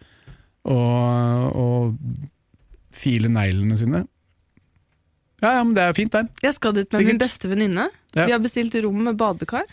og, 0.67 1.55
og 1.55 1.95
file 2.97 3.31
neglene 3.31 3.79
sine. 3.79 4.03
Ja, 5.45 5.53
ja, 5.61 5.63
men 5.63 5.77
det 5.77 5.85
er 5.85 5.95
fint, 5.95 6.15
der. 6.17 6.27
Jeg 6.43 6.57
skal 6.57 6.75
dit 6.75 6.91
med 6.91 7.05
min 7.05 7.13
Sikkert. 7.13 7.23
beste 7.23 7.53
venninne. 7.53 7.87
Ja. 8.17 8.25
Vi 8.27 8.35
har 8.35 8.43
bestilt 8.43 8.75
rom 8.83 8.99
med 9.07 9.19
badekar. 9.21 9.69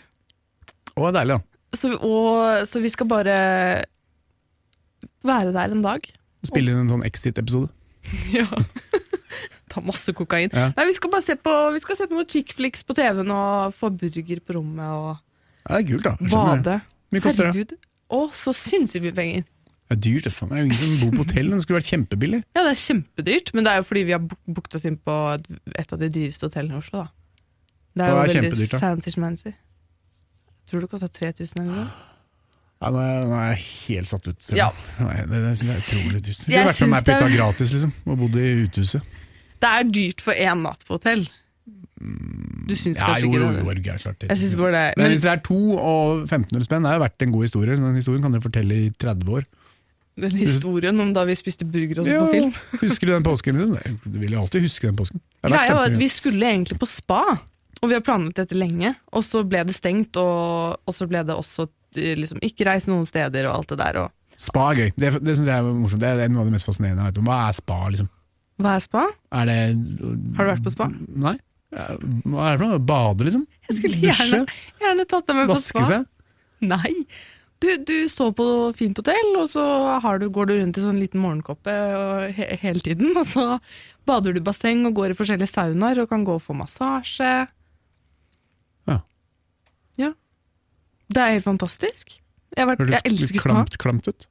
Å, 0.94 1.10
deilig, 1.16 1.40
da. 1.40 1.53
Så, 1.74 1.90
og, 1.98 2.64
så 2.70 2.80
vi 2.82 2.90
skal 2.92 3.08
bare 3.10 3.38
være 5.24 5.52
der 5.54 5.72
en 5.74 5.82
dag. 5.84 6.04
Spille 6.44 6.72
inn 6.74 6.82
en 6.84 6.92
sånn 6.92 7.06
Exit-episode. 7.08 7.70
Ja. 8.34 8.44
Ta 9.72 9.80
masse 9.82 10.12
kokain. 10.14 10.50
Ja. 10.52 10.68
Nei, 10.76 10.84
vi 10.90 10.94
skal 10.94 11.10
bare 11.10 11.24
se 11.24 11.34
på, 11.40 11.52
vi 11.74 11.80
skal 11.82 11.96
se 11.98 12.04
på 12.06 12.14
noen 12.18 12.28
chick 12.30 12.52
flicks 12.54 12.84
på 12.86 12.94
TV-en 12.94 13.30
og 13.34 13.72
få 13.74 13.88
burger 13.90 14.42
på 14.44 14.54
rommet 14.58 14.84
og 14.84 15.16
Ja, 15.64 15.78
det 15.78 15.80
er 15.80 15.88
kult, 15.88 16.04
da. 16.04 16.12
Det. 16.20 16.30
bade. 16.34 16.74
Mye 17.14 17.24
koster 17.24 17.48
det? 17.56 17.78
Å, 18.12 18.20
så 18.36 18.52
sinnssykt 18.54 19.02
mye 19.06 19.16
penger. 19.16 19.46
Det 19.88 19.96
er 19.96 20.00
dyrt. 20.04 20.28
det, 20.28 20.32
faen. 20.36 20.52
Det 20.52 20.56
er 20.58 20.62
jo 20.62 20.68
ingen 20.68 20.78
som 20.78 20.92
bor 21.08 21.16
på 21.16 21.24
hotell. 21.24 21.50
Det 21.56 21.62
skulle 21.64 21.80
vært 21.80 21.90
kjempebillig. 21.90 22.40
Ja, 22.54 22.62
det 22.68 22.70
er 22.76 22.80
kjempedyrt, 22.84 23.50
men 23.56 23.66
det 23.66 23.72
er 23.72 23.80
jo 23.80 23.88
fordi 23.88 24.04
vi 24.10 24.14
har 24.14 24.22
book- 24.28 24.52
booket 24.60 24.78
oss 24.78 24.86
inn 24.92 25.00
på 25.00 25.16
et, 25.40 25.92
av 25.96 25.98
de 26.04 26.12
dyreste 26.20 26.48
hotellene 26.50 26.76
i 26.76 26.82
Oslo, 26.84 27.02
da. 27.02 27.08
Det 27.94 28.04
er 28.06 28.12
jo 28.14 28.22
er 28.22 28.46
veldig 28.50 28.68
fancy-schmancy. 28.84 29.54
Tror 30.74 30.82
det 30.82 30.90
kosta 30.90 31.06
3000 31.06 31.60
eller 31.62 31.70
noe. 31.70 31.86
Ja, 32.82 32.90
nå, 32.90 33.00
er 33.38 33.52
jeg, 33.54 33.60
helt 33.86 34.10
satt 34.10 34.26
ut. 34.26 34.48
Ja. 34.58 34.66
Nei, 34.98 35.20
det, 35.30 35.38
det, 35.38 35.52
jeg 35.62 35.70
er 35.70 35.78
utrolig 35.84 36.20
dyst. 36.26 36.42
Er 36.50 36.66
skulle 36.66 36.66
vært 36.66 36.80
sånn 36.82 36.96
der 37.06 37.26
er- 37.28 37.36
gratis, 37.38 37.72
liksom. 37.76 37.92
Og 38.10 38.18
bodd 38.24 38.36
i 38.42 38.48
uthuset. 38.66 39.06
Det 39.62 39.70
er 39.70 39.86
dyrt 39.88 40.20
for 40.24 40.34
én 40.34 40.64
natt 40.66 40.82
på 40.84 40.98
hotell. 40.98 41.22
Du 41.94 42.74
syns 42.76 42.98
Ja, 42.98 43.06
kanskje 43.06 43.22
jo, 43.22 43.30
ikke 43.30 43.38
det? 43.38 43.46
jo, 43.46 43.74
det? 43.74 43.92
er 43.94 43.98
klart 44.02 44.18
det. 44.20 44.28
Jeg 44.32 44.38
synes 44.42 44.56
bare 44.58 44.72
det. 44.74 44.84
Men 44.98 45.04
Men 45.04 45.12
hvis 45.14 45.22
det 45.22 45.30
er 45.30 45.42
to 45.46 45.60
og 45.78 46.24
1500 46.26 46.64
spenn, 46.66 46.82
det 46.84 46.90
er 46.90 46.98
jo 46.98 47.04
verdt 47.04 47.22
en 47.22 47.32
god 47.32 47.44
historie. 47.46 47.76
Den 47.78 47.94
historien 47.94 48.22
kan 48.26 48.34
dere 48.34 48.44
fortelle 48.44 48.74
i 48.74 48.90
30 48.90 49.30
år. 49.38 49.44
den 50.20 50.36
historien 50.38 51.00
om 51.00 51.14
da 51.14 51.24
vi 51.24 51.34
spiste 51.34 51.64
burger 51.64 52.00
og 52.02 52.06
sånn 52.06 52.14
Ja, 52.14 52.20
på 52.26 52.34
film 52.34 52.52
Husker 52.84 53.06
du 53.06 53.12
den 53.14 53.24
påsken? 53.26 53.56
Liksom? 53.58 53.98
Du 54.04 54.18
vil 54.18 54.32
jo 54.36 54.40
alltid 54.44 54.62
huske 54.62 54.86
den 54.86 54.96
påsken. 54.96 55.20
Greia 55.42 55.74
var 55.74 55.88
at 55.90 55.98
Vi 55.98 56.08
skulle 56.08 56.46
egentlig 56.52 56.78
på 56.78 56.86
spa, 56.86 57.38
og 57.84 57.90
vi 57.92 57.96
har 57.98 58.04
planlagt 58.04 58.40
dette 58.40 58.56
lenge. 58.56 58.94
Og 59.14 59.24
så 59.26 59.44
ble 59.46 59.62
det 59.68 59.76
stengt, 59.76 60.16
og, 60.20 60.80
og 60.84 60.96
så 60.96 61.08
ble 61.10 61.22
det 61.28 61.36
også 61.36 61.68
eh, 62.00 62.14
liksom, 62.18 62.40
ikke 62.44 62.66
reise 62.68 62.92
noen 62.92 63.06
steder 63.08 63.48
og 63.50 63.60
alt 63.60 63.74
det 63.74 63.80
der. 63.82 64.02
Og. 64.04 64.36
Spa 64.40 64.70
er 64.72 64.80
gøy. 64.80 64.92
Det, 64.96 65.14
det 65.20 65.38
syns 65.38 65.50
jeg 65.52 65.56
er 65.60 65.72
morsomt. 65.84 66.02
Det 66.02 66.12
er 66.14 66.32
noe 66.32 66.44
av 66.44 66.50
det 66.50 66.56
mest 66.56 66.68
fascinerende 66.68 67.04
jeg 67.04 67.14
vet 67.14 67.20
om. 67.22 67.28
Hva 67.30 67.40
er 67.48 67.58
spa, 67.60 67.80
liksom? 67.94 68.10
Hva 68.64 68.78
er 68.78 68.84
spa? 68.84 69.04
Er 69.34 69.50
det 69.50 69.58
Har 70.38 70.46
du 70.46 70.50
vært 70.52 70.64
på 70.64 70.72
spa? 70.74 70.88
Nei. 71.26 71.36
Hva 71.74 72.48
er 72.48 72.56
det 72.56 72.58
for 72.60 72.66
noe? 72.70 72.82
Bade, 72.86 73.28
liksom? 73.28 73.46
Jeg 73.68 73.78
skulle 73.80 74.02
gjerne, 74.08 74.42
gjerne 74.82 75.06
tatt 75.10 75.30
deg 75.30 75.40
med 75.40 75.50
på 75.50 75.56
spa. 75.58 75.80
Vaske 75.82 75.88
seg? 75.90 76.10
Nei. 76.64 76.92
Du, 77.62 77.70
du 77.86 78.08
så 78.12 78.28
på 78.36 78.44
fint 78.76 78.98
hotell, 78.98 79.30
og 79.40 79.46
så 79.48 79.64
har 80.04 80.18
du, 80.20 80.26
går 80.32 80.50
du 80.50 80.54
rundt 80.58 80.78
i 80.78 80.84
sånn 80.84 81.00
liten 81.00 81.22
morgenkoppe 81.22 81.74
he 82.36 82.48
hele 82.60 82.82
tiden. 82.84 83.14
Og 83.16 83.24
så 83.28 83.46
bader 84.08 84.34
du 84.34 84.42
i 84.42 84.44
basseng 84.44 84.84
og 84.88 84.98
går 84.98 85.14
i 85.14 85.18
forskjellige 85.18 85.50
saunaer 85.50 86.02
og 86.02 86.10
kan 86.10 86.26
gå 86.26 86.36
og 86.36 86.44
få 86.44 86.56
massasje. 86.58 87.32
Ja. 88.90 88.98
Ja. 90.00 90.10
Det 91.08 91.20
er 91.22 91.34
helt 91.36 91.44
fantastisk. 91.46 92.14
Jeg, 92.54 92.66
vært, 92.70 92.84
jeg 92.88 93.02
elsker 93.10 93.40
spa. 93.40 93.48
klamt, 93.50 93.76
klamt 93.82 94.08
ut. 94.08 94.26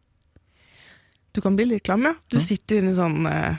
Du 1.34 1.42
kan 1.42 1.56
bli 1.58 1.65
litt 1.65 1.84
klam, 1.84 2.06
ja. 2.08 2.13
Du 2.30 2.38
Ja. 2.38 2.44
sitter 2.44 2.80
inne 2.82 2.94
i 2.94 2.98
sånn 2.98 3.25
eh, 3.27 3.58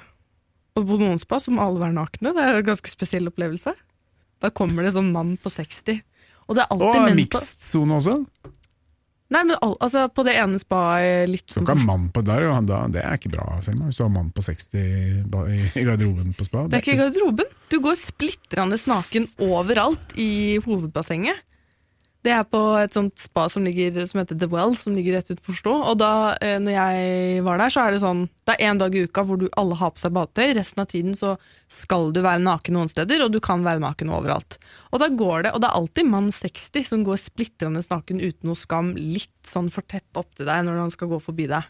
Og 0.76 0.87
på 0.88 0.99
noen 0.99 1.21
spa 1.23 1.38
som 1.38 1.59
alle 1.62 1.78
være 1.78 1.94
nakne. 1.94 2.33
Det 2.35 2.42
er 2.42 2.56
en 2.59 2.66
ganske 2.66 2.90
spesiell 2.90 3.28
opplevelse. 3.30 3.75
Da 4.42 4.50
kommer 4.50 4.83
det 4.83 4.92
sånn 4.97 5.12
mann 5.14 5.37
på 5.38 5.50
60. 5.52 6.00
Og 6.49 6.56
det 6.56 6.64
er 6.64 6.73
alltid 6.75 6.88
Og 6.88 7.04
menn 7.04 7.14
på 7.14 7.21
mixed-sone 7.23 7.94
også. 8.00 8.16
Nei, 9.35 9.42
men 9.49 9.56
al 9.62 9.76
altså, 9.80 10.09
på 10.12 10.25
det 10.26 10.35
ene 10.37 10.59
spaet 10.61 11.28
litt 11.30 11.54
Så 11.54 11.62
kan 11.66 11.80
mann 11.87 12.11
på 12.12 12.23
der, 12.26 12.44
da, 12.66 12.83
det 12.92 13.00
er 13.02 13.16
ikke 13.16 13.33
bra, 13.33 13.47
Selma. 13.64 13.87
Hvis 13.88 13.97
du 13.97 14.02
har 14.04 14.12
mann 14.12 14.30
på 14.35 14.42
60 14.44 14.75
i 15.78 15.85
garderoben 15.87 16.35
på 16.37 16.44
spa. 16.44 16.66
Det 16.68 16.78
er 16.78 16.85
ikke 16.85 16.97
i 16.99 17.00
garderoben. 17.00 17.54
Du 17.71 17.78
går 17.80 17.97
splitrende 17.99 18.76
naken 18.90 19.26
overalt 19.47 20.12
i 20.21 20.59
hovedbassenget. 20.66 21.40
Det 22.25 22.33
er 22.33 22.45
på 22.49 22.61
et 22.81 22.95
sånt 22.97 23.21
spa 23.21 23.43
som, 23.52 23.66
ligger, 23.66 23.99
som 24.09 24.23
heter 24.23 24.38
The 24.40 24.47
Well, 24.49 24.73
som 24.81 24.95
ligger 24.97 25.19
rett 25.19 25.28
utenfor 25.28 25.59
Stå. 25.59 25.75
Og 25.90 25.99
da 26.00 26.12
eh, 26.40 26.57
når 26.62 26.73
jeg 26.73 27.43
var 27.45 27.61
der, 27.61 27.75
så 27.75 27.83
er 27.83 27.93
det 27.93 28.00
sånn 28.00 28.23
Det 28.49 28.54
er 28.54 28.71
én 28.71 28.81
dag 28.81 28.97
i 28.97 29.02
uka 29.04 29.26
hvor 29.28 29.40
du 29.40 29.45
alle 29.61 29.76
har 29.76 29.93
på 29.93 30.00
seg 30.00 30.14
badetøy. 30.16 30.54
Resten 30.57 30.81
av 30.81 30.88
tiden 30.88 31.12
så 31.19 31.35
skal 31.69 32.14
du 32.16 32.23
være 32.25 32.40
naken 32.40 32.78
noen 32.78 32.88
steder, 32.88 33.26
og 33.26 33.35
du 33.35 33.43
kan 33.45 33.66
være 33.66 33.83
naken 33.85 34.12
overalt. 34.16 34.57
Og 34.93 35.04
da 35.04 35.11
går 35.12 35.45
det, 35.45 35.52
og 35.52 35.61
det 35.61 35.69
er 35.69 35.78
alltid 35.83 36.11
mann 36.14 36.33
60 36.33 36.88
som 36.88 37.04
går 37.04 37.21
splitrende 37.21 37.85
naken 37.93 38.25
uten 38.25 38.49
noe 38.49 38.57
skam, 38.57 38.95
litt 38.97 39.33
sånn 39.50 39.69
for 39.75 39.85
tett 39.85 40.09
opptil 40.16 40.49
deg 40.49 40.64
når 40.64 40.81
han 40.87 40.95
skal 40.97 41.12
gå 41.12 41.21
forbi 41.28 41.50
deg. 41.52 41.69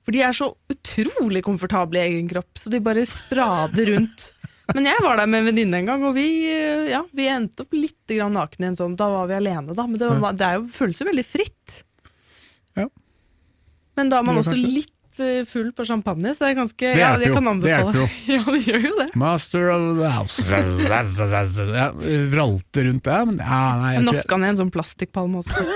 For 0.00 0.16
de 0.16 0.24
er 0.24 0.36
så 0.36 0.48
utrolig 0.72 1.44
komfortable 1.44 2.00
i 2.00 2.14
egen 2.14 2.30
kropp, 2.30 2.56
så 2.56 2.72
de 2.72 2.80
bare 2.84 3.04
sprader 3.08 3.92
rundt. 3.92 4.30
Men 4.76 4.86
jeg 4.86 5.02
var 5.02 5.18
der 5.20 5.30
med 5.30 5.42
en 5.42 5.50
venninne 5.50 5.80
en 5.80 5.90
gang, 5.90 6.06
og 6.06 6.14
vi, 6.16 6.28
eh, 6.50 6.90
ja, 6.92 7.02
vi 7.16 7.26
endte 7.30 7.64
opp 7.64 7.74
litt 7.76 7.98
grann 8.10 8.36
nakne 8.36 8.68
i 8.68 8.70
en 8.70 8.78
sånn 8.78 8.96
Da 8.98 9.10
var 9.12 9.28
vi 9.30 9.38
alene, 9.40 9.74
da. 9.74 9.86
Men 9.88 10.00
det, 10.00 10.08
var, 10.22 10.38
det 10.38 10.46
er 10.46 10.58
jo, 10.60 10.64
føles 10.74 11.00
jo 11.00 11.08
veldig 11.08 11.26
fritt. 11.26 11.82
Ja. 12.78 12.86
Men 13.98 14.12
da 14.12 14.20
er 14.20 14.26
man 14.28 14.40
også 14.40 14.54
kanskje. 14.54 14.74
litt 14.76 15.22
eh, 15.24 15.42
full 15.48 15.72
på 15.76 15.86
champagne, 15.88 16.34
så 16.36 16.46
det 16.46 16.52
er 16.52 16.60
ganske 16.60 16.86
Det 16.86 16.92
ja, 16.92 17.10
hjelper 17.14 17.26
jeg 17.26 17.36
kan 17.36 17.48
Det 17.48 17.54
anbefale. 17.54 18.04
jo. 18.04 18.06
Ja, 18.36 18.44
det 18.46 18.60
gjør 18.68 18.86
jo 18.86 18.94
det. 19.00 19.08
Master 19.24 19.72
of 19.74 19.88
the 19.98 20.14
house. 20.14 20.46
Ja, 21.80 21.90
vralte 22.30 22.86
rundt 22.86 23.04
der, 23.10 23.26
men 23.26 23.42
ja, 23.42 23.60
nei, 23.82 23.92
jeg, 23.98 24.06
jeg, 24.22 24.40
ned 24.44 24.54
en 24.54 24.62
sånn 24.64 24.72
plastikkpalme 24.74 25.42
også. 25.42 25.66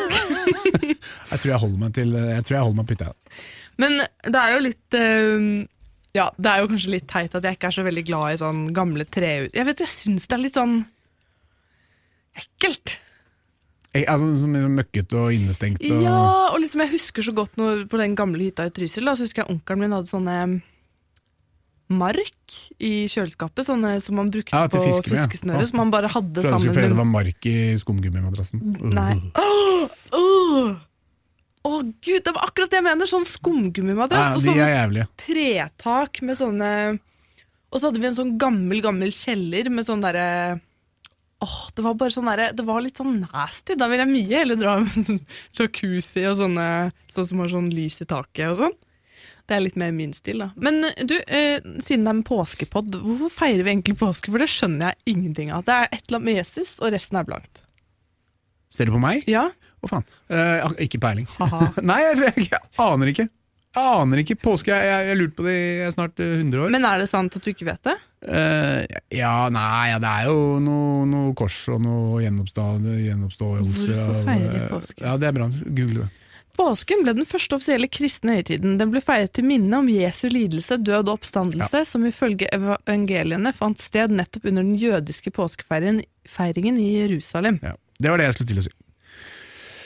jeg 0.85 1.43
tror 1.43 1.51
jeg 1.51 1.61
holder 1.67 1.79
meg 1.83 1.95
til 1.97 2.15
Jeg 2.15 2.47
tror 2.47 2.61
jeg 2.61 2.67
holder 2.69 2.81
meg 2.81 2.91
på 2.91 2.99
hytta. 2.99 3.13
Men 3.83 3.97
det 4.23 4.39
er 4.39 4.53
jo 4.55 4.67
litt 4.69 4.97
eh, 4.99 5.47
Ja, 6.15 6.29
det 6.39 6.51
er 6.51 6.63
jo 6.63 6.69
kanskje 6.71 6.93
litt 6.95 7.09
teit 7.11 7.33
at 7.35 7.47
jeg 7.47 7.57
ikke 7.59 7.71
er 7.73 7.75
så 7.75 7.85
veldig 7.87 8.05
glad 8.07 8.35
i 8.35 8.43
sånn 8.43 8.61
gamle 8.75 9.07
trehus. 9.11 9.51
Jeg 9.57 9.67
vet, 9.67 9.81
jeg 9.83 9.91
syns 9.91 10.29
det 10.31 10.37
er 10.37 10.43
litt 10.45 10.59
sånn 10.59 10.77
ekkelt. 12.39 12.99
Jeg, 13.95 14.07
altså, 14.11 14.29
som 14.43 14.55
er 14.59 14.71
møkkete 14.71 15.19
og 15.19 15.35
innestengt. 15.35 15.83
Og, 15.83 16.03
Ja, 16.03 16.21
og 16.53 16.61
liksom 16.63 16.83
jeg 16.85 16.95
husker 16.97 17.27
så 17.27 17.35
godt 17.35 17.59
når, 17.59 17.85
på 17.91 17.99
den 18.01 18.15
gamle 18.19 18.47
hytta 18.47 18.67
i 18.67 18.73
Trysil, 18.75 19.07
da, 19.07 19.15
så 19.19 19.27
husker 19.27 19.45
jeg 19.45 19.55
onkelen 19.55 19.85
min 19.85 19.95
hadde 19.95 20.11
sånne 20.11 20.39
mark 21.95 22.55
i 22.83 23.05
kjøleskapet, 23.13 23.67
sånne 23.67 23.93
som 24.03 24.17
man 24.19 24.31
brukte 24.35 24.55
Ja, 24.57 24.71
på 24.71 24.81
fiskene, 24.87 25.59
ja. 25.59 25.67
Som 25.69 25.83
man 25.83 25.93
bare 25.95 26.09
hadde 26.11 26.41
Trodde 26.41 26.47
jeg 26.47 26.51
skulle 26.51 26.73
sammen 26.73 26.79
fordi 26.79 26.95
det 26.95 26.99
var 27.03 27.11
mark 27.11 27.47
i 27.51 27.57
skumgummimadrassen. 27.83 28.63
Nei. 28.95 29.13
Åh, 29.39 29.99
åh! 30.17 30.75
Å 31.65 31.79
gud, 31.81 32.21
det 32.27 32.33
var 32.37 32.45
akkurat 32.51 32.71
det 32.73 32.81
jeg 32.83 32.85
mener! 32.85 33.09
Sånn 33.09 33.25
Ja, 33.25 33.33
skumgummimadrass 33.39 34.35
og 34.37 34.43
de 34.43 34.51
sånne 34.51 34.69
jævlige. 34.69 35.07
tretak 35.25 36.21
med 36.23 36.37
sånne 36.37 36.71
Og 37.73 37.81
så 37.81 37.89
hadde 37.89 38.03
vi 38.03 38.09
en 38.11 38.19
sånn 38.19 38.35
gammel, 38.39 38.83
gammel 38.85 39.15
kjeller 39.17 39.71
med 39.73 39.87
sånn 39.89 40.05
derre 40.05 40.61
Åh, 41.45 41.57
det 41.77 41.83
var 41.85 41.97
bare 42.01 42.13
sånn 42.15 42.29
derre 42.31 42.51
Det 42.57 42.65
var 42.65 42.85
litt 42.85 43.01
sånn 43.01 43.19
nasty. 43.27 43.75
Da 43.77 43.89
vil 43.91 44.01
jeg 44.01 44.13
mye 44.13 44.39
heller 44.45 44.61
dra 44.61 44.77
med 44.85 45.09
sånn 45.09 45.21
jacuzzi 45.59 46.23
og 46.31 46.39
sånne 46.41 46.69
sånn 47.13 47.27
som 47.29 47.43
har 47.43 47.51
sånn 47.53 47.73
lys 47.75 47.99
i 48.05 48.07
taket 48.09 48.53
og 48.53 48.61
sånn. 48.63 48.77
Det 49.45 49.57
er 49.59 49.61
litt 49.61 49.77
mer 49.77 49.91
min 49.93 50.15
stil, 50.17 50.39
da. 50.41 50.47
Men 50.57 50.79
du, 51.05 51.19
eh, 51.27 51.59
siden 51.85 52.07
det 52.07 52.13
er 52.13 52.15
en 52.15 52.23
påskepod, 52.25 52.95
hvorfor 52.97 53.35
feirer 53.43 53.67
vi 53.67 53.75
egentlig 53.75 53.99
påske? 54.01 54.33
For 54.33 54.41
det 54.41 54.49
skjønner 54.49 54.95
jeg 54.95 55.17
ingenting 55.17 55.51
av. 55.53 55.67
Det 55.67 55.75
er 55.75 55.91
et 55.91 55.99
eller 56.07 56.17
annet 56.23 56.29
med 56.31 56.39
Jesus, 56.39 56.79
og 56.81 56.95
resten 56.95 57.19
er 57.21 57.27
blankt. 57.29 57.61
Ser 58.75 58.91
du 58.91 58.95
på 58.97 59.01
meg? 59.03 59.23
Ja? 59.31 59.47
Å 59.85 59.91
faen. 59.91 60.05
Eh, 60.33 60.65
ikke 60.89 60.99
peiling. 61.03 61.29
Nei, 61.91 62.01
jeg, 62.09 62.21
jeg, 62.27 62.49
jeg 62.51 62.61
aner 62.83 63.11
ikke. 63.13 63.29
Jeg 63.75 63.91
aner 64.01 64.21
ikke. 64.23 64.37
Påske, 64.39 64.71
jeg 64.75 64.87
jeg 64.91 65.09
har 65.13 65.19
lurt 65.19 65.33
på 65.39 65.45
det 65.47 65.55
i 65.55 65.87
snart 65.95 66.21
eh, 66.23 66.37
100 66.41 66.65
år. 66.67 66.73
Men 66.75 66.85
er 66.89 67.03
det 67.03 67.09
sant 67.11 67.35
at 67.39 67.43
du 67.47 67.51
ikke 67.53 67.67
vet 67.69 67.87
det? 67.87 67.95
Eh, 68.25 68.99
ja, 69.19 69.33
nei, 69.53 69.91
ja, 69.93 69.99
det 70.03 70.11
er 70.11 70.29
jo 70.31 70.37
noe, 70.63 71.05
noe 71.11 71.33
kors 71.39 71.59
og 71.75 71.83
noe 71.85 72.23
gjenoppstå- 72.25 72.69
gjenoppståelse. 73.05 73.89
Hvorfor 73.89 74.05
av, 74.15 74.21
feirer 74.31 74.53
vi 74.55 74.61
eh, 74.63 74.69
påske? 74.73 75.03
Ja, 75.07 75.17
det 75.21 75.31
er 75.31 75.37
bra. 75.41 75.49
Google 75.67 76.05
det. 76.05 76.11
Påsken 76.55 77.01
ble 77.03 77.17
den 77.19 77.27
første 77.27 77.57
offisielle 77.59 77.89
kristne 77.91 78.37
høytiden. 78.39 78.77
Den 78.79 78.93
ble 78.95 79.01
feiret 79.03 79.33
til 79.35 79.43
minne 79.49 79.75
om 79.83 79.89
Jesu 79.91 80.29
lidelse, 80.31 80.77
død 80.87 81.09
og 81.11 81.17
oppstandelse, 81.19 81.81
som 81.91 82.05
ifølge 82.07 82.47
evangeliene 82.55 83.51
fant 83.57 83.83
sted 83.83 84.15
nettopp 84.15 84.47
under 84.53 84.63
den 84.63 84.77
jødiske 84.79 85.33
påskefeiringen 85.35 86.79
i 86.79 86.87
Jerusalem. 87.01 87.59
Ja, 87.63 87.75
det 88.05 88.13
var 88.13 88.21
det 88.21 88.29
jeg 88.31 88.37
skulle 88.39 88.53
til 88.53 88.61
å 88.63 88.67
si. 88.69 88.75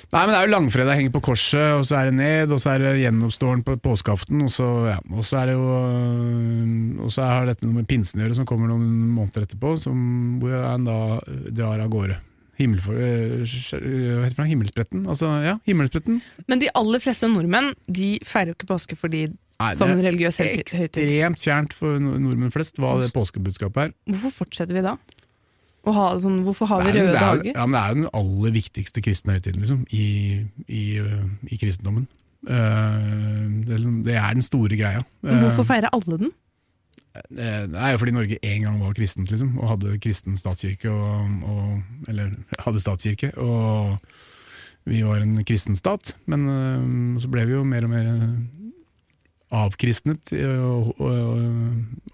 Nei, 0.09 0.23
men 0.25 0.31
Det 0.33 0.37
er 0.39 0.47
jo 0.47 0.53
langfredag, 0.55 0.97
henger 0.97 1.13
på 1.13 1.21
korset, 1.27 1.75
og 1.77 1.83
så 1.85 1.99
er 1.99 2.07
det 2.09 2.15
ned, 2.17 2.53
og 2.55 2.61
så 2.63 2.71
er 2.73 2.81
det 2.81 2.93
gjenoppståren 3.03 3.61
på 3.67 3.75
påskeaften, 3.85 4.41
og 4.47 4.53
så, 4.55 4.69
ja, 4.89 4.95
og 5.13 5.27
så 5.29 5.43
er 5.43 5.51
det 5.51 5.57
jo 5.59 5.67
øh, 5.69 7.03
Og 7.05 7.11
så 7.13 7.27
har 7.29 7.45
dette 7.51 7.67
noe 7.67 7.77
med 7.83 7.89
pinsen 7.91 8.23
å 8.23 8.25
gjøre, 8.25 8.39
som 8.39 8.47
kommer 8.49 8.71
noen 8.73 8.87
måneder 9.13 9.45
etterpå, 9.45 9.75
som, 9.83 9.99
hvor 10.41 10.55
han 10.65 10.87
da 10.89 10.97
øh, 11.21 11.51
drar 11.53 11.85
av 11.85 11.93
gårde. 11.93 12.17
Himmelfor, 12.59 12.97
øh, 12.97 13.45
hva 13.45 14.25
heter 14.25 14.41
det, 14.41 14.49
himmelspretten? 14.55 15.05
Altså, 15.13 15.29
ja, 15.45 15.59
himmelspretten. 15.69 16.23
Men 16.49 16.65
de 16.65 16.73
aller 16.81 17.05
fleste 17.05 17.29
nordmenn 17.31 17.75
de 17.87 18.15
feirer 18.27 18.55
jo 18.55 18.57
ikke 18.59 18.73
påske 18.73 18.97
fordi 18.99 19.27
Nei, 19.29 19.71
som 19.77 19.93
en 19.93 20.03
religiøs 20.03 20.41
høytid. 20.41 20.65
ekstremt 20.65 21.45
fjernt 21.45 21.77
for 21.77 22.01
nordmenn 22.01 22.55
flest 22.55 22.81
hva 22.81 22.97
det 23.03 23.13
påskebudskapet 23.15 23.91
er. 23.91 23.95
Hvorfor 24.09 24.41
fortsetter 24.47 24.79
vi 24.81 24.87
da? 24.89 24.97
Ha, 25.95 26.19
sånn, 26.23 26.43
hvorfor 26.47 26.67
har 26.71 26.83
vi 26.85 26.93
røde 26.93 27.13
det, 27.13 27.17
er, 27.17 27.21
dager? 27.21 27.53
ja, 27.55 27.67
men 27.67 27.75
det 27.77 27.81
er 27.83 27.89
jo 27.95 28.01
den 28.03 28.11
aller 28.21 28.51
viktigste 28.59 29.03
kristne 29.05 29.33
høytiden 29.37 29.61
liksom, 29.63 29.85
i, 29.91 30.07
i, 30.69 30.85
i 31.53 31.59
kristendommen. 31.61 32.07
Eh, 32.47 33.49
det, 33.67 33.73
er 33.75 33.79
liksom- 33.79 34.03
det 34.07 34.15
er 34.17 34.35
den 34.39 34.43
store 34.47 34.77
greia. 34.79 35.03
Men 35.23 35.41
Hvorfor 35.45 35.65
Eh, 35.65 35.71
feirer 35.73 35.89
alle 35.93 36.19
den? 36.19 36.31
Eh, 37.17 37.67
Det 37.67 37.75
er 37.83 37.91
jo 37.93 37.99
fordi 37.99 38.13
Norge 38.15 38.39
en 38.43 38.63
gang 38.63 38.81
var 38.81 38.93
kristent, 38.95 39.31
liksom, 39.31 39.59
og 39.59 39.69
hadde 39.73 39.99
kristen 39.99 40.37
statskirke, 40.37 40.91
og, 40.91 41.43
og, 41.45 41.83
eller 42.09 42.31
hadde 42.61 42.81
statskirke, 42.81 43.33
og 43.39 43.99
vi 44.87 45.03
var 45.03 45.21
en 45.21 45.43
kristen 45.45 45.75
stat, 45.77 46.15
men 46.27 47.19
så 47.21 47.29
ble 47.29 47.45
vi 47.47 47.53
jo 47.53 47.65
mer 47.65 47.85
og 47.85 47.91
mer 47.91 48.07
avkristnet 49.55 50.33
eh, 50.37 50.65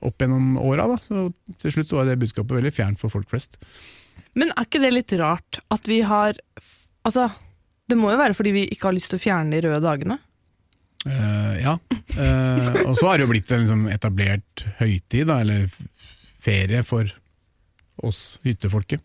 opp 0.04 0.22
gjennom 0.22 0.58
åra, 0.62 0.86
til 1.02 1.74
slutt 1.74 1.90
så 1.90 1.98
var 1.98 2.08
det 2.08 2.20
budskapet 2.22 2.60
veldig 2.60 2.74
fjernt 2.74 3.00
for 3.02 3.12
folk 3.12 3.30
flest. 3.30 3.58
Men 4.38 4.52
er 4.54 4.66
ikke 4.66 4.82
det 4.82 4.92
litt 4.94 5.14
rart 5.18 5.62
at 5.74 5.90
vi 5.90 6.02
har 6.06 6.38
Altså, 7.04 7.26
det 7.84 7.98
må 8.00 8.08
jo 8.08 8.16
være 8.16 8.32
fordi 8.32 8.54
vi 8.54 8.60
ikke 8.72 8.88
har 8.88 8.94
lyst 8.96 9.10
til 9.12 9.18
å 9.18 9.20
fjerne 9.20 9.52
de 9.52 9.58
røde 9.66 9.82
dagene? 9.84 10.14
Uh, 11.04 11.52
ja. 11.60 11.74
Uh, 12.16 12.78
og 12.86 12.94
så 12.96 13.10
har 13.10 13.18
det 13.18 13.26
jo 13.26 13.32
blitt 13.34 13.52
en 13.52 13.60
liksom, 13.60 13.82
etablert 13.92 14.64
høytid, 14.78 15.26
da, 15.28 15.42
eller 15.44 15.68
ferie 16.40 16.80
for 16.88 17.12
oss 18.08 18.38
hyttefolket. 18.48 19.04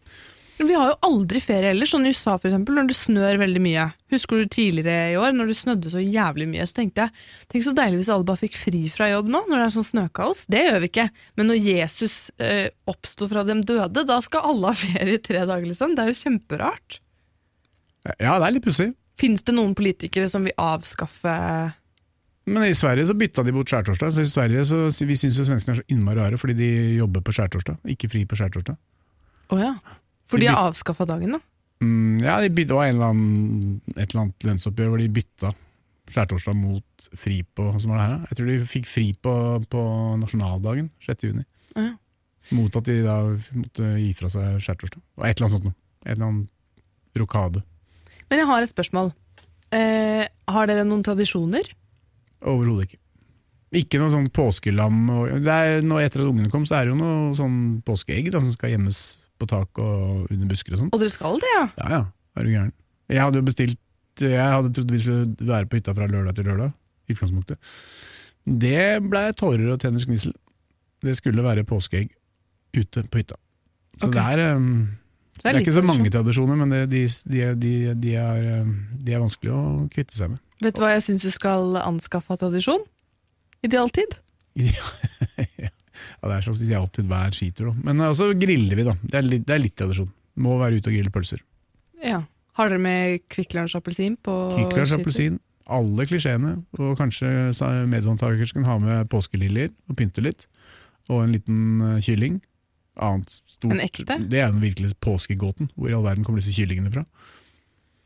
Men 0.60 0.68
Vi 0.68 0.76
har 0.76 0.90
jo 0.90 0.96
aldri 1.08 1.40
ferie 1.40 1.72
ellers, 1.72 1.94
sånn 1.94 2.04
i 2.04 2.12
USA 2.12 2.34
for 2.36 2.50
eksempel, 2.50 2.76
når 2.76 2.90
det 2.90 2.96
snør 3.00 3.38
veldig 3.40 3.62
mye. 3.64 3.86
Husker 4.12 4.42
du 4.42 4.50
tidligere 4.52 5.14
i 5.14 5.16
år, 5.16 5.32
når 5.36 5.52
det 5.54 5.56
snødde 5.56 5.92
så 5.94 6.02
jævlig 6.04 6.50
mye, 6.52 6.66
så 6.68 6.82
tenkte 6.82 7.06
jeg 7.06 7.54
tenk 7.54 7.64
så 7.64 7.74
deilig 7.78 8.02
hvis 8.02 8.10
alle 8.12 8.28
bare 8.28 8.42
fikk 8.42 8.58
fri 8.60 8.82
fra 8.92 9.08
jobb 9.08 9.30
nå, 9.32 9.46
når 9.48 9.56
det 9.56 9.68
er 9.70 9.76
sånn 9.78 9.88
snøkaos. 9.88 10.42
Det 10.52 10.66
gjør 10.66 10.82
vi 10.84 10.90
ikke. 10.92 11.06
Men 11.40 11.48
når 11.52 11.62
Jesus 11.64 12.18
eh, 12.44 12.66
oppsto 12.92 13.30
fra 13.32 13.46
dem 13.48 13.62
døde, 13.64 14.04
da 14.04 14.18
skal 14.26 14.50
alle 14.50 14.74
ha 14.74 14.80
ferie 14.82 15.16
i 15.16 15.22
tre 15.24 15.46
dager, 15.46 15.64
liksom. 15.70 15.96
Det 15.96 16.04
er 16.04 16.12
jo 16.12 16.20
kjemperart. 16.26 17.00
Ja, 18.20 18.36
det 18.36 18.50
er 18.50 18.56
litt 18.58 18.68
pussig. 18.68 18.90
Fins 19.20 19.48
det 19.48 19.56
noen 19.56 19.72
politikere 19.80 20.28
som 20.32 20.46
vil 20.48 20.56
avskaffe 20.60 21.34
Men 22.48 22.64
i 22.68 22.76
Sverige 22.76 23.08
så 23.08 23.16
bytta 23.20 23.44
de 23.48 23.56
bort 23.56 23.72
skjærtorsdag, 23.72 24.12
så 24.16 24.24
i 24.24 24.32
Sverige 24.32 24.68
så 24.68 25.08
vi 25.08 25.18
syns 25.20 25.40
jo 25.40 25.48
svenskene 25.48 25.78
er 25.78 25.82
så 25.82 25.88
innmari 25.92 26.20
rare 26.20 26.40
fordi 26.40 26.56
de 26.60 26.70
jobber 26.98 27.24
på 27.24 27.36
skjærtorsdag, 27.36 27.80
ikke 27.96 28.12
fri 28.12 28.28
på 28.28 28.40
skjærtorsdag. 28.40 28.80
Oh, 29.54 29.60
ja. 29.60 29.76
For 30.30 30.42
De 30.42 30.50
har 30.50 30.70
avskaffa 30.70 31.08
dagen, 31.10 31.38
da. 31.38 31.42
Mm, 31.82 32.20
ja, 32.22 32.38
de 32.44 32.52
bytte, 32.52 32.74
det 32.74 32.78
var 32.78 32.90
eller 32.92 33.14
annen, 33.14 33.80
et 33.96 34.10
eller 34.10 34.26
annet 34.26 34.46
lønnsoppgjør 34.50 34.92
hvor 34.92 35.02
de 35.02 35.10
bytta 35.16 35.54
skjærtorsdag 36.10 36.58
mot 36.58 37.08
fri 37.18 37.40
på 37.56 37.66
som 37.80 37.94
var 37.94 38.02
det 38.02 38.06
her. 38.08 38.28
Jeg 38.30 38.40
tror 38.40 38.50
de 38.50 38.60
fikk 38.74 38.90
fri 38.90 39.08
på, 39.16 39.34
på 39.72 39.82
nasjonaldagen, 40.20 40.90
6. 41.06 41.26
juni. 41.30 41.46
Ja. 41.78 41.94
Mot 42.58 42.76
at 42.80 42.88
de 42.90 43.00
da 43.06 43.18
måtte 43.54 43.92
gi 44.02 44.14
fra 44.18 44.32
seg 44.34 44.62
skjærtorsdag. 44.66 45.02
Og 45.20 45.26
et 45.28 45.36
eller 45.38 45.48
annet 45.48 45.58
sånt 45.58 45.68
noe. 45.70 45.78
En 46.06 46.14
eller 46.16 46.28
annen 46.30 47.20
rokade. 47.20 47.64
Men 48.30 48.42
jeg 48.42 48.50
har 48.50 48.66
et 48.66 48.72
spørsmål. 48.72 49.14
Eh, 49.76 50.26
har 50.50 50.70
dere 50.70 50.86
noen 50.88 51.06
tradisjoner? 51.06 51.70
Overhodet 52.42 52.90
ikke. 52.90 53.02
Ikke 53.80 54.02
noe 54.02 54.10
sånn 54.14 54.30
påskelam. 54.34 55.02
Og, 55.14 55.46
er, 55.46 55.84
nå 55.86 56.00
etter 56.02 56.24
at 56.24 56.32
ungene 56.32 56.50
kom, 56.54 56.66
så 56.66 56.80
er 56.80 56.88
det 56.88 56.96
jo 56.96 57.00
noe 57.00 57.36
sånn 57.38 57.60
påskeegg 57.86 58.32
da, 58.34 58.42
som 58.42 58.54
skal 58.56 58.74
gjemmes 58.74 59.04
på 59.40 59.48
tak 59.50 59.82
og 59.82 60.30
under 60.30 60.50
busker 60.50 60.76
og 60.76 60.84
sånn. 60.84 60.92
Og 60.94 61.02
dere 61.02 61.14
skal 61.14 61.40
det, 61.42 61.50
ja? 61.56 61.64
Ja 61.80 61.90
ja, 61.96 62.02
er 62.36 62.46
du 62.46 62.54
gæren. 62.54 62.76
Jeg 63.10 63.24
hadde 63.24 63.42
jo 63.42 63.48
bestilt 63.48 63.80
Jeg 64.22 64.52
hadde 64.52 64.70
trodd 64.76 64.92
vi 64.92 65.00
skulle 65.00 65.48
være 65.48 65.70
på 65.72 65.80
hytta 65.80 65.96
fra 65.96 66.08
lørdag 66.12 66.36
til 66.36 66.50
lørdag. 66.52 66.74
i 67.10 67.14
utgangspunktet. 67.16 67.58
Det 68.46 69.02
ble 69.02 69.22
tårer 69.34 69.72
og 69.74 69.80
tenners 69.82 70.06
gnissel. 70.06 70.34
Det 71.02 71.16
skulle 71.18 71.44
være 71.44 71.64
påskeegg 71.64 72.12
ute 72.78 73.04
på 73.10 73.22
hytta. 73.22 73.38
Så 74.00 74.08
okay. 74.08 74.36
det 74.36 74.44
er 74.46 74.56
um, 74.56 74.90
Så 75.34 75.42
Det 75.42 75.54
er 75.54 75.60
ikke 75.64 75.74
så 75.74 75.82
mange 75.82 76.10
tradisjoner, 76.10 76.56
men 76.56 76.72
det, 76.72 76.90
de, 76.92 77.08
de, 77.32 77.56
de, 77.56 77.74
de, 77.96 78.14
er, 78.16 78.62
um, 78.62 78.76
de 79.00 79.16
er 79.16 79.24
vanskelig 79.24 79.52
å 79.56 79.64
kvitte 79.94 80.18
seg 80.18 80.34
med. 80.36 80.44
Vet 80.60 80.76
du 80.76 80.84
hva 80.84 80.92
jeg 80.94 81.06
syns 81.08 81.24
du 81.24 81.32
skal 81.32 81.80
anskaffe 81.80 82.36
av 82.36 82.42
tradisjon? 82.44 82.84
Idealtid. 83.64 84.18
ja, 84.60 84.90
det 86.24 86.38
er 86.38 86.46
sånn 86.46 86.60
de 86.62 86.76
alltid 86.78 87.10
hver 87.10 87.36
skitur. 87.36 87.70
Da. 87.72 87.86
Men 87.90 88.06
også 88.10 88.32
griller 88.40 88.80
vi, 88.80 88.88
da. 88.88 88.96
Det 89.02 89.20
er 89.20 89.28
litt, 89.28 89.46
det 89.48 89.56
er 89.56 89.64
litt 89.64 89.78
tradisjon. 89.80 90.10
Må 90.40 90.58
være 90.62 90.80
ute 90.80 90.92
og 90.92 90.98
grille 90.98 91.14
pølser. 91.14 91.44
Ja. 92.04 92.24
Har 92.60 92.72
dere 92.72 92.82
med 92.84 93.24
Kvikk 93.32 93.56
Lunsj 93.56 93.78
appelsin 93.80 94.18
på 94.26 94.36
Kvikk 94.56 94.76
Lunsj 94.76 94.98
appelsin, 94.98 95.40
alle 95.70 96.06
klisjeene. 96.10 96.58
Og 96.80 96.96
kanskje 97.00 97.30
medvantaker 97.90 98.54
kan 98.56 98.68
ha 98.68 98.78
med 98.84 99.10
påskeliljer 99.12 99.72
og 99.88 100.00
pynte 100.00 100.24
litt. 100.26 100.48
Og 101.10 101.24
en 101.24 101.34
liten 101.34 101.60
eh, 101.86 102.00
kylling. 102.06 102.40
Annet 103.00 103.32
stort. 103.32 103.72
En 103.72 103.84
ekte? 103.84 104.18
Det 104.30 104.42
er 104.42 104.52
den 104.52 104.64
virkelige 104.64 104.98
påskegåten. 105.02 105.72
Hvor 105.76 105.92
i 105.92 105.96
all 105.96 106.06
verden 106.06 106.26
kommer 106.28 106.44
disse 106.44 106.56
kyllingene 106.58 106.92
fra? 106.94 107.06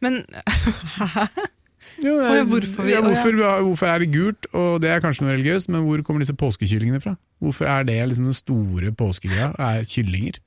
Men 0.04 0.22
Jo, 2.04 2.16
er, 2.20 2.38
ja, 2.40 2.44
hvorfor 2.50 2.84
vi- 2.84 2.92
ja. 2.92 3.02
hvorfor, 3.02 3.36
hvorfor 3.68 3.88
er 3.88 4.00
det 4.00 4.12
gult, 4.14 4.48
og 4.54 4.82
det 4.82 4.90
er 4.90 5.00
kanskje 5.04 5.26
noe 5.26 5.36
religiøst, 5.38 5.70
men 5.70 5.84
hvor 5.86 6.02
kommer 6.04 6.24
disse 6.24 6.34
påskekyllingene 6.36 7.02
fra? 7.04 7.16
Hvorfor 7.42 7.66
er 7.70 7.84
det 7.88 8.00
liksom 8.10 8.26
den 8.32 8.34
store 8.38 8.92
påskegreia? 8.92 9.52
Er 9.60 9.84
kyllinger? 9.88 10.40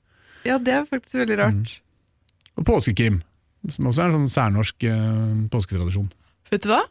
Ja, 0.45 0.59
det 0.59 0.75
er 0.75 0.85
faktisk 0.85 1.15
veldig 1.23 1.39
rart. 1.39 1.55
Mm. 1.55 2.59
Og 2.59 2.65
påskekrim, 2.67 3.23
som 3.71 3.87
også 3.91 4.03
er 4.03 4.11
en 4.11 4.19
sånn 4.27 4.35
særnorsk 4.35 4.87
uh, 4.91 5.49
påsketradisjon. 5.53 6.11
Vet 6.51 6.63
du 6.63 6.69
hva? 6.71 6.83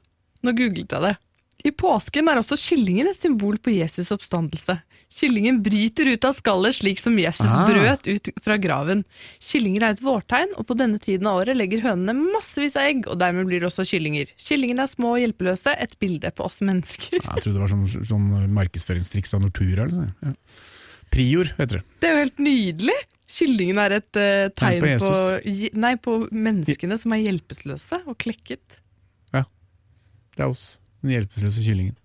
Nå 0.44 0.52
googlet 0.56 0.92
jeg 0.92 1.02
det. 1.02 1.16
I 1.66 1.72
påsken 1.74 2.28
er 2.30 2.38
også 2.38 2.58
kyllingen 2.62 3.08
et 3.10 3.18
symbol 3.18 3.56
på 3.58 3.72
Jesus 3.74 4.12
oppstandelse. 4.14 4.76
Kyllingen 5.16 5.62
bryter 5.66 6.10
ut 6.12 6.26
av 6.28 6.36
skallet 6.38 6.76
slik 6.78 7.00
som 7.02 7.16
Jesus 7.18 7.48
Ah. 7.50 7.66
brøt 7.66 8.06
ut 8.06 8.30
fra 8.44 8.58
graven. 8.62 9.02
Kyllinger 9.42 9.82
er 9.88 9.96
et 9.96 10.02
vårtegn, 10.04 10.54
og 10.60 10.68
på 10.70 10.78
denne 10.78 11.00
tiden 11.02 11.26
av 11.30 11.40
året 11.42 11.58
legger 11.58 11.82
hønene 11.82 12.14
massevis 12.36 12.76
av 12.78 12.90
egg, 12.90 13.08
og 13.10 13.18
dermed 13.18 13.48
blir 13.50 13.64
det 13.64 13.70
også 13.72 13.86
kyllinger. 13.88 14.30
Kyllingene 14.38 14.84
er 14.86 14.92
små 14.92 15.16
og 15.16 15.24
hjelpeløse, 15.24 15.74
et 15.80 15.98
bilde 16.00 16.30
på 16.36 16.46
oss 16.46 16.60
mennesker. 16.62 17.18
Jeg 17.18 17.42
trodde 17.42 17.56
det 17.58 17.64
var 17.66 17.74
sånn, 17.74 18.06
sånn 18.12 18.30
markedsføringstriks 18.60 19.34
av 19.34 19.42
Nortura. 19.48 19.88
Eller 19.88 19.96
sånn. 19.96 20.14
ja. 20.22 20.34
Prior 21.16 21.46
heter 21.58 21.80
det. 21.80 21.84
Det 22.02 22.10
er 22.10 22.14
jo 22.18 22.24
helt 22.26 22.40
nydelig! 22.46 22.98
Kyllingen 23.36 23.78
er 23.82 23.92
et 23.98 24.16
uh, 24.22 24.48
tegn 24.56 24.86
på 25.02 25.10
på, 25.10 25.76
nei, 25.76 25.96
på 26.00 26.14
menneskene 26.32 26.96
som 27.02 27.12
er 27.18 27.24
hjelpeløse 27.26 28.04
og 28.06 28.16
klekket. 28.22 28.78
Ja. 29.34 29.42
Det 30.38 30.44
er 30.46 30.52
oss, 30.54 30.78
den 31.06 31.14
hjelpeløse 31.16 31.64
kyllingen. 31.66 31.96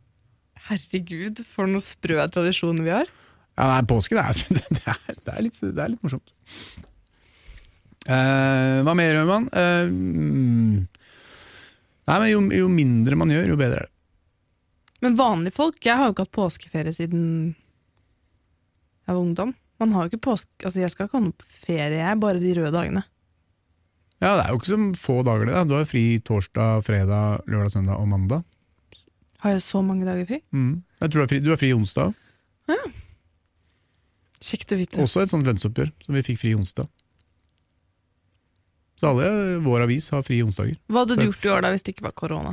Herregud, 0.71 1.43
for 1.49 1.71
noen 1.71 1.83
sprø 1.83 2.21
tradisjoner 2.31 2.87
vi 2.87 2.95
har. 2.95 3.11
Ja, 3.59 3.67
nei, 3.73 3.81
påske 3.89 4.17
det 4.17 4.23
er, 4.23 4.61
det 4.77 4.85
er, 4.87 5.01
det 5.17 5.35
er, 5.35 5.43
litt, 5.45 5.59
det 5.61 5.85
er 5.85 5.93
litt 5.95 6.05
morsomt. 6.05 6.33
Uh, 8.09 8.81
hva 8.87 8.95
mer 8.97 9.13
gjør 9.13 9.29
man? 9.29 9.49
Mm, 9.53 10.77
nei, 12.09 12.17
men 12.17 12.31
jo, 12.31 12.45
jo 12.63 12.71
mindre 12.73 13.19
man 13.21 13.33
gjør, 13.35 13.51
jo 13.53 13.59
bedre 13.61 13.83
er 13.83 13.89
det. 13.89 13.95
Men 15.01 15.17
vanlige 15.17 15.57
folk, 15.57 15.79
jeg 15.85 15.97
har 15.97 16.09
jo 16.09 16.15
ikke 16.15 16.27
hatt 16.27 16.37
påskeferie 16.37 16.93
siden 16.93 17.23
jeg 19.11 19.17
var 19.17 19.23
ungdom. 19.25 19.55
Man 19.81 19.95
har 19.97 20.05
jo 20.05 20.13
ikke 20.13 20.27
påske, 20.29 20.53
altså 20.61 20.83
Jeg 20.83 20.93
skal 20.93 21.09
ikke 21.09 21.17
ha 21.17 21.25
noen 21.25 21.47
ferie, 21.65 22.03
jeg, 22.03 22.19
bare 22.21 22.43
de 22.43 22.53
røde 22.59 22.73
dagene. 22.75 23.03
Ja, 24.21 24.35
Det 24.37 24.45
er 24.45 24.51
jo 24.53 24.61
ikke 24.61 24.69
så 24.69 24.79
få 25.01 25.17
dager, 25.25 25.47
det. 25.49 25.55
da. 25.57 25.65
Du 25.65 25.75
har 25.79 25.89
fri 25.89 26.05
torsdag, 26.21 26.85
fredag, 26.85 27.47
lørdag, 27.49 27.73
søndag 27.73 27.97
og 27.97 28.09
mandag. 28.09 28.45
Har 29.41 29.55
jeg 29.57 29.63
så 29.65 29.81
mange 29.85 30.05
dager 30.09 30.27
fri? 30.29 30.41
Mm. 30.53 30.83
Jeg 31.01 31.11
tror 31.11 31.19
du 31.19 31.25
har 31.25 31.31
fri, 31.33 31.41
du 31.45 31.51
har 31.53 31.61
fri 31.61 31.73
onsdag. 31.77 32.17
Kjekt 34.41 34.73
å 34.73 34.79
vite. 34.81 35.03
Også 35.05 35.23
et 35.23 35.33
sånt 35.33 35.45
lønnsoppgjør 35.47 35.91
som 36.05 36.17
vi 36.17 36.25
fikk 36.25 36.41
fri 36.41 36.55
onsdag. 36.57 36.89
Så 39.01 39.09
alle 39.09 39.59
vår 39.65 39.87
avis 39.87 40.11
har 40.13 40.25
fri 40.27 40.41
onsdager. 40.45 40.77
Hva 40.93 41.05
hadde 41.05 41.17
du 41.17 41.27
gjort 41.29 41.45
i 41.45 41.53
år 41.53 41.63
da 41.65 41.71
hvis 41.73 41.85
det 41.87 41.95
ikke 41.95 42.09
var 42.09 42.17
korona? 42.17 42.53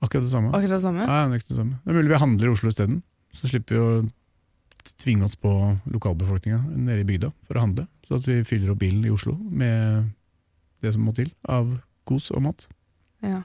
Akkurat 0.00 0.24
det 0.26 0.32
samme. 0.32 0.50
Akkurat 0.56 0.78
det 0.78 0.84
samme? 0.86 1.06
Nei, 1.06 1.20
det 1.30 1.38
er 1.38 1.52
det 1.52 1.58
samme. 1.58 1.78
Det 1.84 1.92
er 1.92 1.98
mulig 2.00 2.10
vi 2.10 2.22
handler 2.22 2.48
i 2.48 2.54
Oslo 2.54 2.72
isteden. 2.72 3.02
Så 3.36 3.50
slipper 3.50 3.76
vi 3.76 3.82
å 3.84 4.94
tvinge 5.02 5.26
oss 5.28 5.36
på 5.38 5.52
lokalbefolkninga 5.92 6.58
nede 6.72 7.04
i 7.04 7.06
bygda 7.06 7.30
for 7.46 7.58
å 7.58 7.66
handle. 7.66 7.86
Så 8.08 8.18
at 8.18 8.26
vi 8.26 8.40
fyller 8.48 8.72
opp 8.72 8.80
bilen 8.80 9.04
i 9.06 9.12
Oslo 9.14 9.36
med 9.38 10.08
det 10.82 10.94
som 10.96 11.04
må 11.06 11.14
til 11.14 11.30
av 11.46 11.68
kos 12.08 12.30
og 12.34 12.42
mat. 12.48 12.66
Ja. 13.22 13.42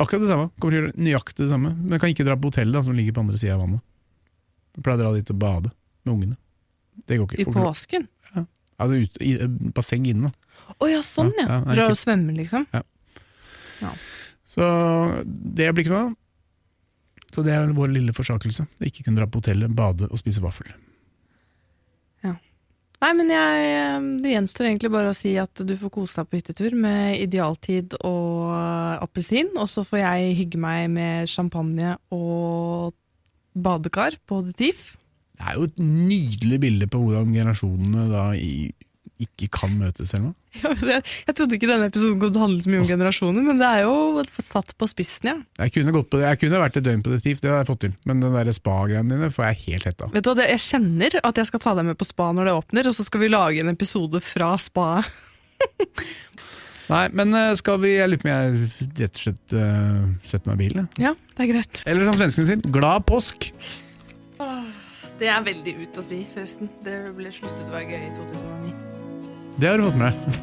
Akkurat 0.00 0.24
det 0.24 0.30
samme. 0.30 0.48
Kommer 0.58 0.74
til 0.74 0.80
å 0.80 0.82
gjøre 0.82 1.04
nøyaktig 1.06 1.44
det 1.44 1.50
samme. 1.52 1.74
Men 1.78 2.00
kan 2.02 2.10
ikke 2.10 2.26
dra 2.26 2.36
på 2.38 2.50
hotellet 2.50 2.74
da, 2.74 2.82
som 2.86 2.96
ligger 2.96 3.14
på 3.14 3.22
andre 3.22 3.38
sida 3.38 3.54
av 3.54 3.62
vannet. 3.62 3.84
Jeg 4.74 4.82
pleier 4.86 4.98
å 4.98 5.04
dra 5.04 5.12
dit 5.14 5.30
og 5.30 5.38
bade 5.38 5.70
med 6.02 6.14
ungene. 6.16 6.38
Det 7.06 7.18
går 7.20 7.30
ikke. 7.30 7.44
I 7.44 7.54
påsken? 7.54 8.08
Altså 8.74 8.98
ut, 8.98 9.20
i 9.22 9.36
eh, 9.38 9.50
basseng 9.76 10.06
inne. 10.10 10.32
da. 10.32 10.74
oh, 10.80 10.88
ja, 10.90 10.98
sånn 11.04 11.30
ja! 11.38 11.46
Ja, 11.46 11.58
ja, 11.60 11.76
Dra 11.78 11.86
og 11.92 11.98
svømme, 11.98 12.34
liksom? 12.34 12.66
Så 14.50 14.66
det 15.24 15.68
blir 15.74 15.84
ikke 15.84 15.94
noe 15.94 16.08
av. 16.08 16.16
Så 17.34 17.42
det 17.46 17.54
er 17.54 17.70
vår 17.74 17.94
lille 17.94 18.14
forsakelse. 18.14 18.66
Ikke 18.86 19.06
kunne 19.06 19.18
dra 19.18 19.28
på 19.30 19.42
hotellet, 19.42 19.70
bade 19.74 20.10
og 20.10 20.20
spise 20.20 20.42
vaffel. 20.42 20.70
Nei, 23.04 23.10
men 23.12 23.28
jeg, 23.28 23.64
eh, 23.68 24.04
det 24.24 24.30
gjenstår 24.32 24.70
egentlig 24.70 24.88
bare 24.94 25.10
å 25.12 25.16
si 25.16 25.34
at 25.36 25.60
du 25.60 25.74
får 25.76 25.90
kose 25.92 26.22
deg 26.22 26.28
på 26.30 26.38
hyttetur 26.38 26.76
med 26.80 27.18
idealtid 27.20 27.92
og 28.00 28.48
appelsin, 29.04 29.50
og 29.60 29.68
så 29.68 29.84
får 29.84 30.00
jeg 30.00 30.36
hygge 30.38 30.60
meg 30.62 30.86
med 30.94 31.28
champagne 31.28 31.98
og 32.14 32.94
badekar 33.52 34.16
på 34.24 34.40
The 34.46 34.54
Thief. 34.56 34.86
Det 35.36 35.44
er 35.50 35.58
jo 35.58 35.68
et 35.68 35.82
nydelig 35.84 36.60
bilde 36.62 36.88
på 36.88 37.02
hvordan 37.02 37.34
generasjonene 37.34 38.06
da 38.08 38.24
i, 38.40 38.70
ikke 39.22 39.48
kan 39.54 39.74
møtes 39.78 40.10
Selma? 40.10 40.32
Jeg, 40.54 41.34
trodde 41.34 41.56
ikke 41.56 41.68
denne 41.68 41.88
episoden 41.90 42.18
kunne 42.20 42.34
til 42.34 42.42
handle 42.42 42.62
så 42.62 42.70
mye 42.70 42.80
om 42.82 42.88
generasjoner, 42.88 43.44
men 43.46 43.60
det 43.60 43.68
er 43.68 43.86
jo 43.86 44.22
satt 44.42 44.74
på 44.78 44.88
spissen, 44.90 45.30
ja. 45.30 45.36
Jeg 45.64 45.74
kunne, 45.74 45.94
gått 45.94 46.10
på 46.12 46.20
det. 46.20 46.28
jeg 46.28 46.40
kunne 46.44 46.62
vært 46.62 46.78
et 46.78 46.86
døgn 46.86 47.02
på 47.04 47.14
det 47.14 47.20
TIF, 47.24 47.40
det 47.42 47.50
hadde 47.50 47.62
jeg 47.62 47.70
fått 47.70 47.82
til. 47.86 47.94
Men 48.06 48.22
den 48.22 48.36
der 48.36 48.50
spa-greiene 48.54 49.16
dine 49.16 49.30
får 49.34 49.48
jeg 49.48 49.60
helt 49.64 49.88
hetta. 49.90 50.10
Vet 50.14 50.26
du 50.26 50.30
hva, 50.32 50.46
Jeg 50.50 50.62
kjenner 50.66 51.18
at 51.22 51.40
jeg 51.40 51.50
skal 51.50 51.64
ta 51.64 51.74
deg 51.78 51.88
med 51.90 51.98
på 51.98 52.08
spa 52.08 52.30
når 52.34 52.50
det 52.50 52.56
åpner, 52.60 52.90
og 52.90 52.96
så 52.98 53.06
skal 53.06 53.24
vi 53.24 53.32
lage 53.32 53.64
en 53.64 53.74
episode 53.74 54.22
fra 54.24 54.54
spaet. 54.62 55.10
Nei, 56.92 57.06
men 57.16 57.32
eh, 57.32 57.54
skal 57.56 57.78
vi 57.80 57.94
Jeg 57.94 58.10
lurer 58.10 58.20
på 58.20 58.28
om 58.28 58.32
jeg 58.34 58.88
rett 58.98 59.16
og 59.16 59.22
slett 59.22 59.54
uh, 59.56 60.02
setter 60.26 60.50
meg 60.50 60.58
i 60.58 60.62
bilen. 60.66 60.90
Ja, 61.00 61.14
det 61.36 61.46
er 61.46 61.52
greit. 61.54 61.80
Eller 61.88 62.04
som 62.08 62.18
svenskene 62.18 62.50
sier, 62.50 62.66
glad 62.74 63.06
påsk! 63.08 63.48
Det 65.18 65.30
er 65.30 65.44
veldig 65.46 65.76
ut 65.78 66.00
å 66.00 66.04
si, 66.04 66.24
forresten. 66.34 66.72
Det 66.84 66.98
ble 67.16 67.30
sluttet 67.32 67.68
å 67.68 67.72
være 67.72 67.94
gøy 67.94 68.02
i 68.02 68.12
2009. 68.18 68.93
Det 69.56 69.68
har 69.70 69.78
du 69.78 69.84
fått 69.86 69.98
med 70.00 70.12
deg. 70.12 70.40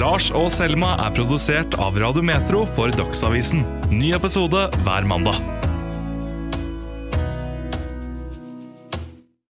Lars 0.00 0.30
og 0.34 0.48
Selma 0.50 0.96
er 1.04 1.12
produsert 1.14 1.76
av 1.78 1.98
Radio 2.00 2.24
Metro 2.26 2.64
for 2.74 2.90
Dagsavisen. 2.96 3.62
Ny 3.92 4.10
episode 4.16 4.64
hver 4.82 5.06
mandag. 5.06 5.36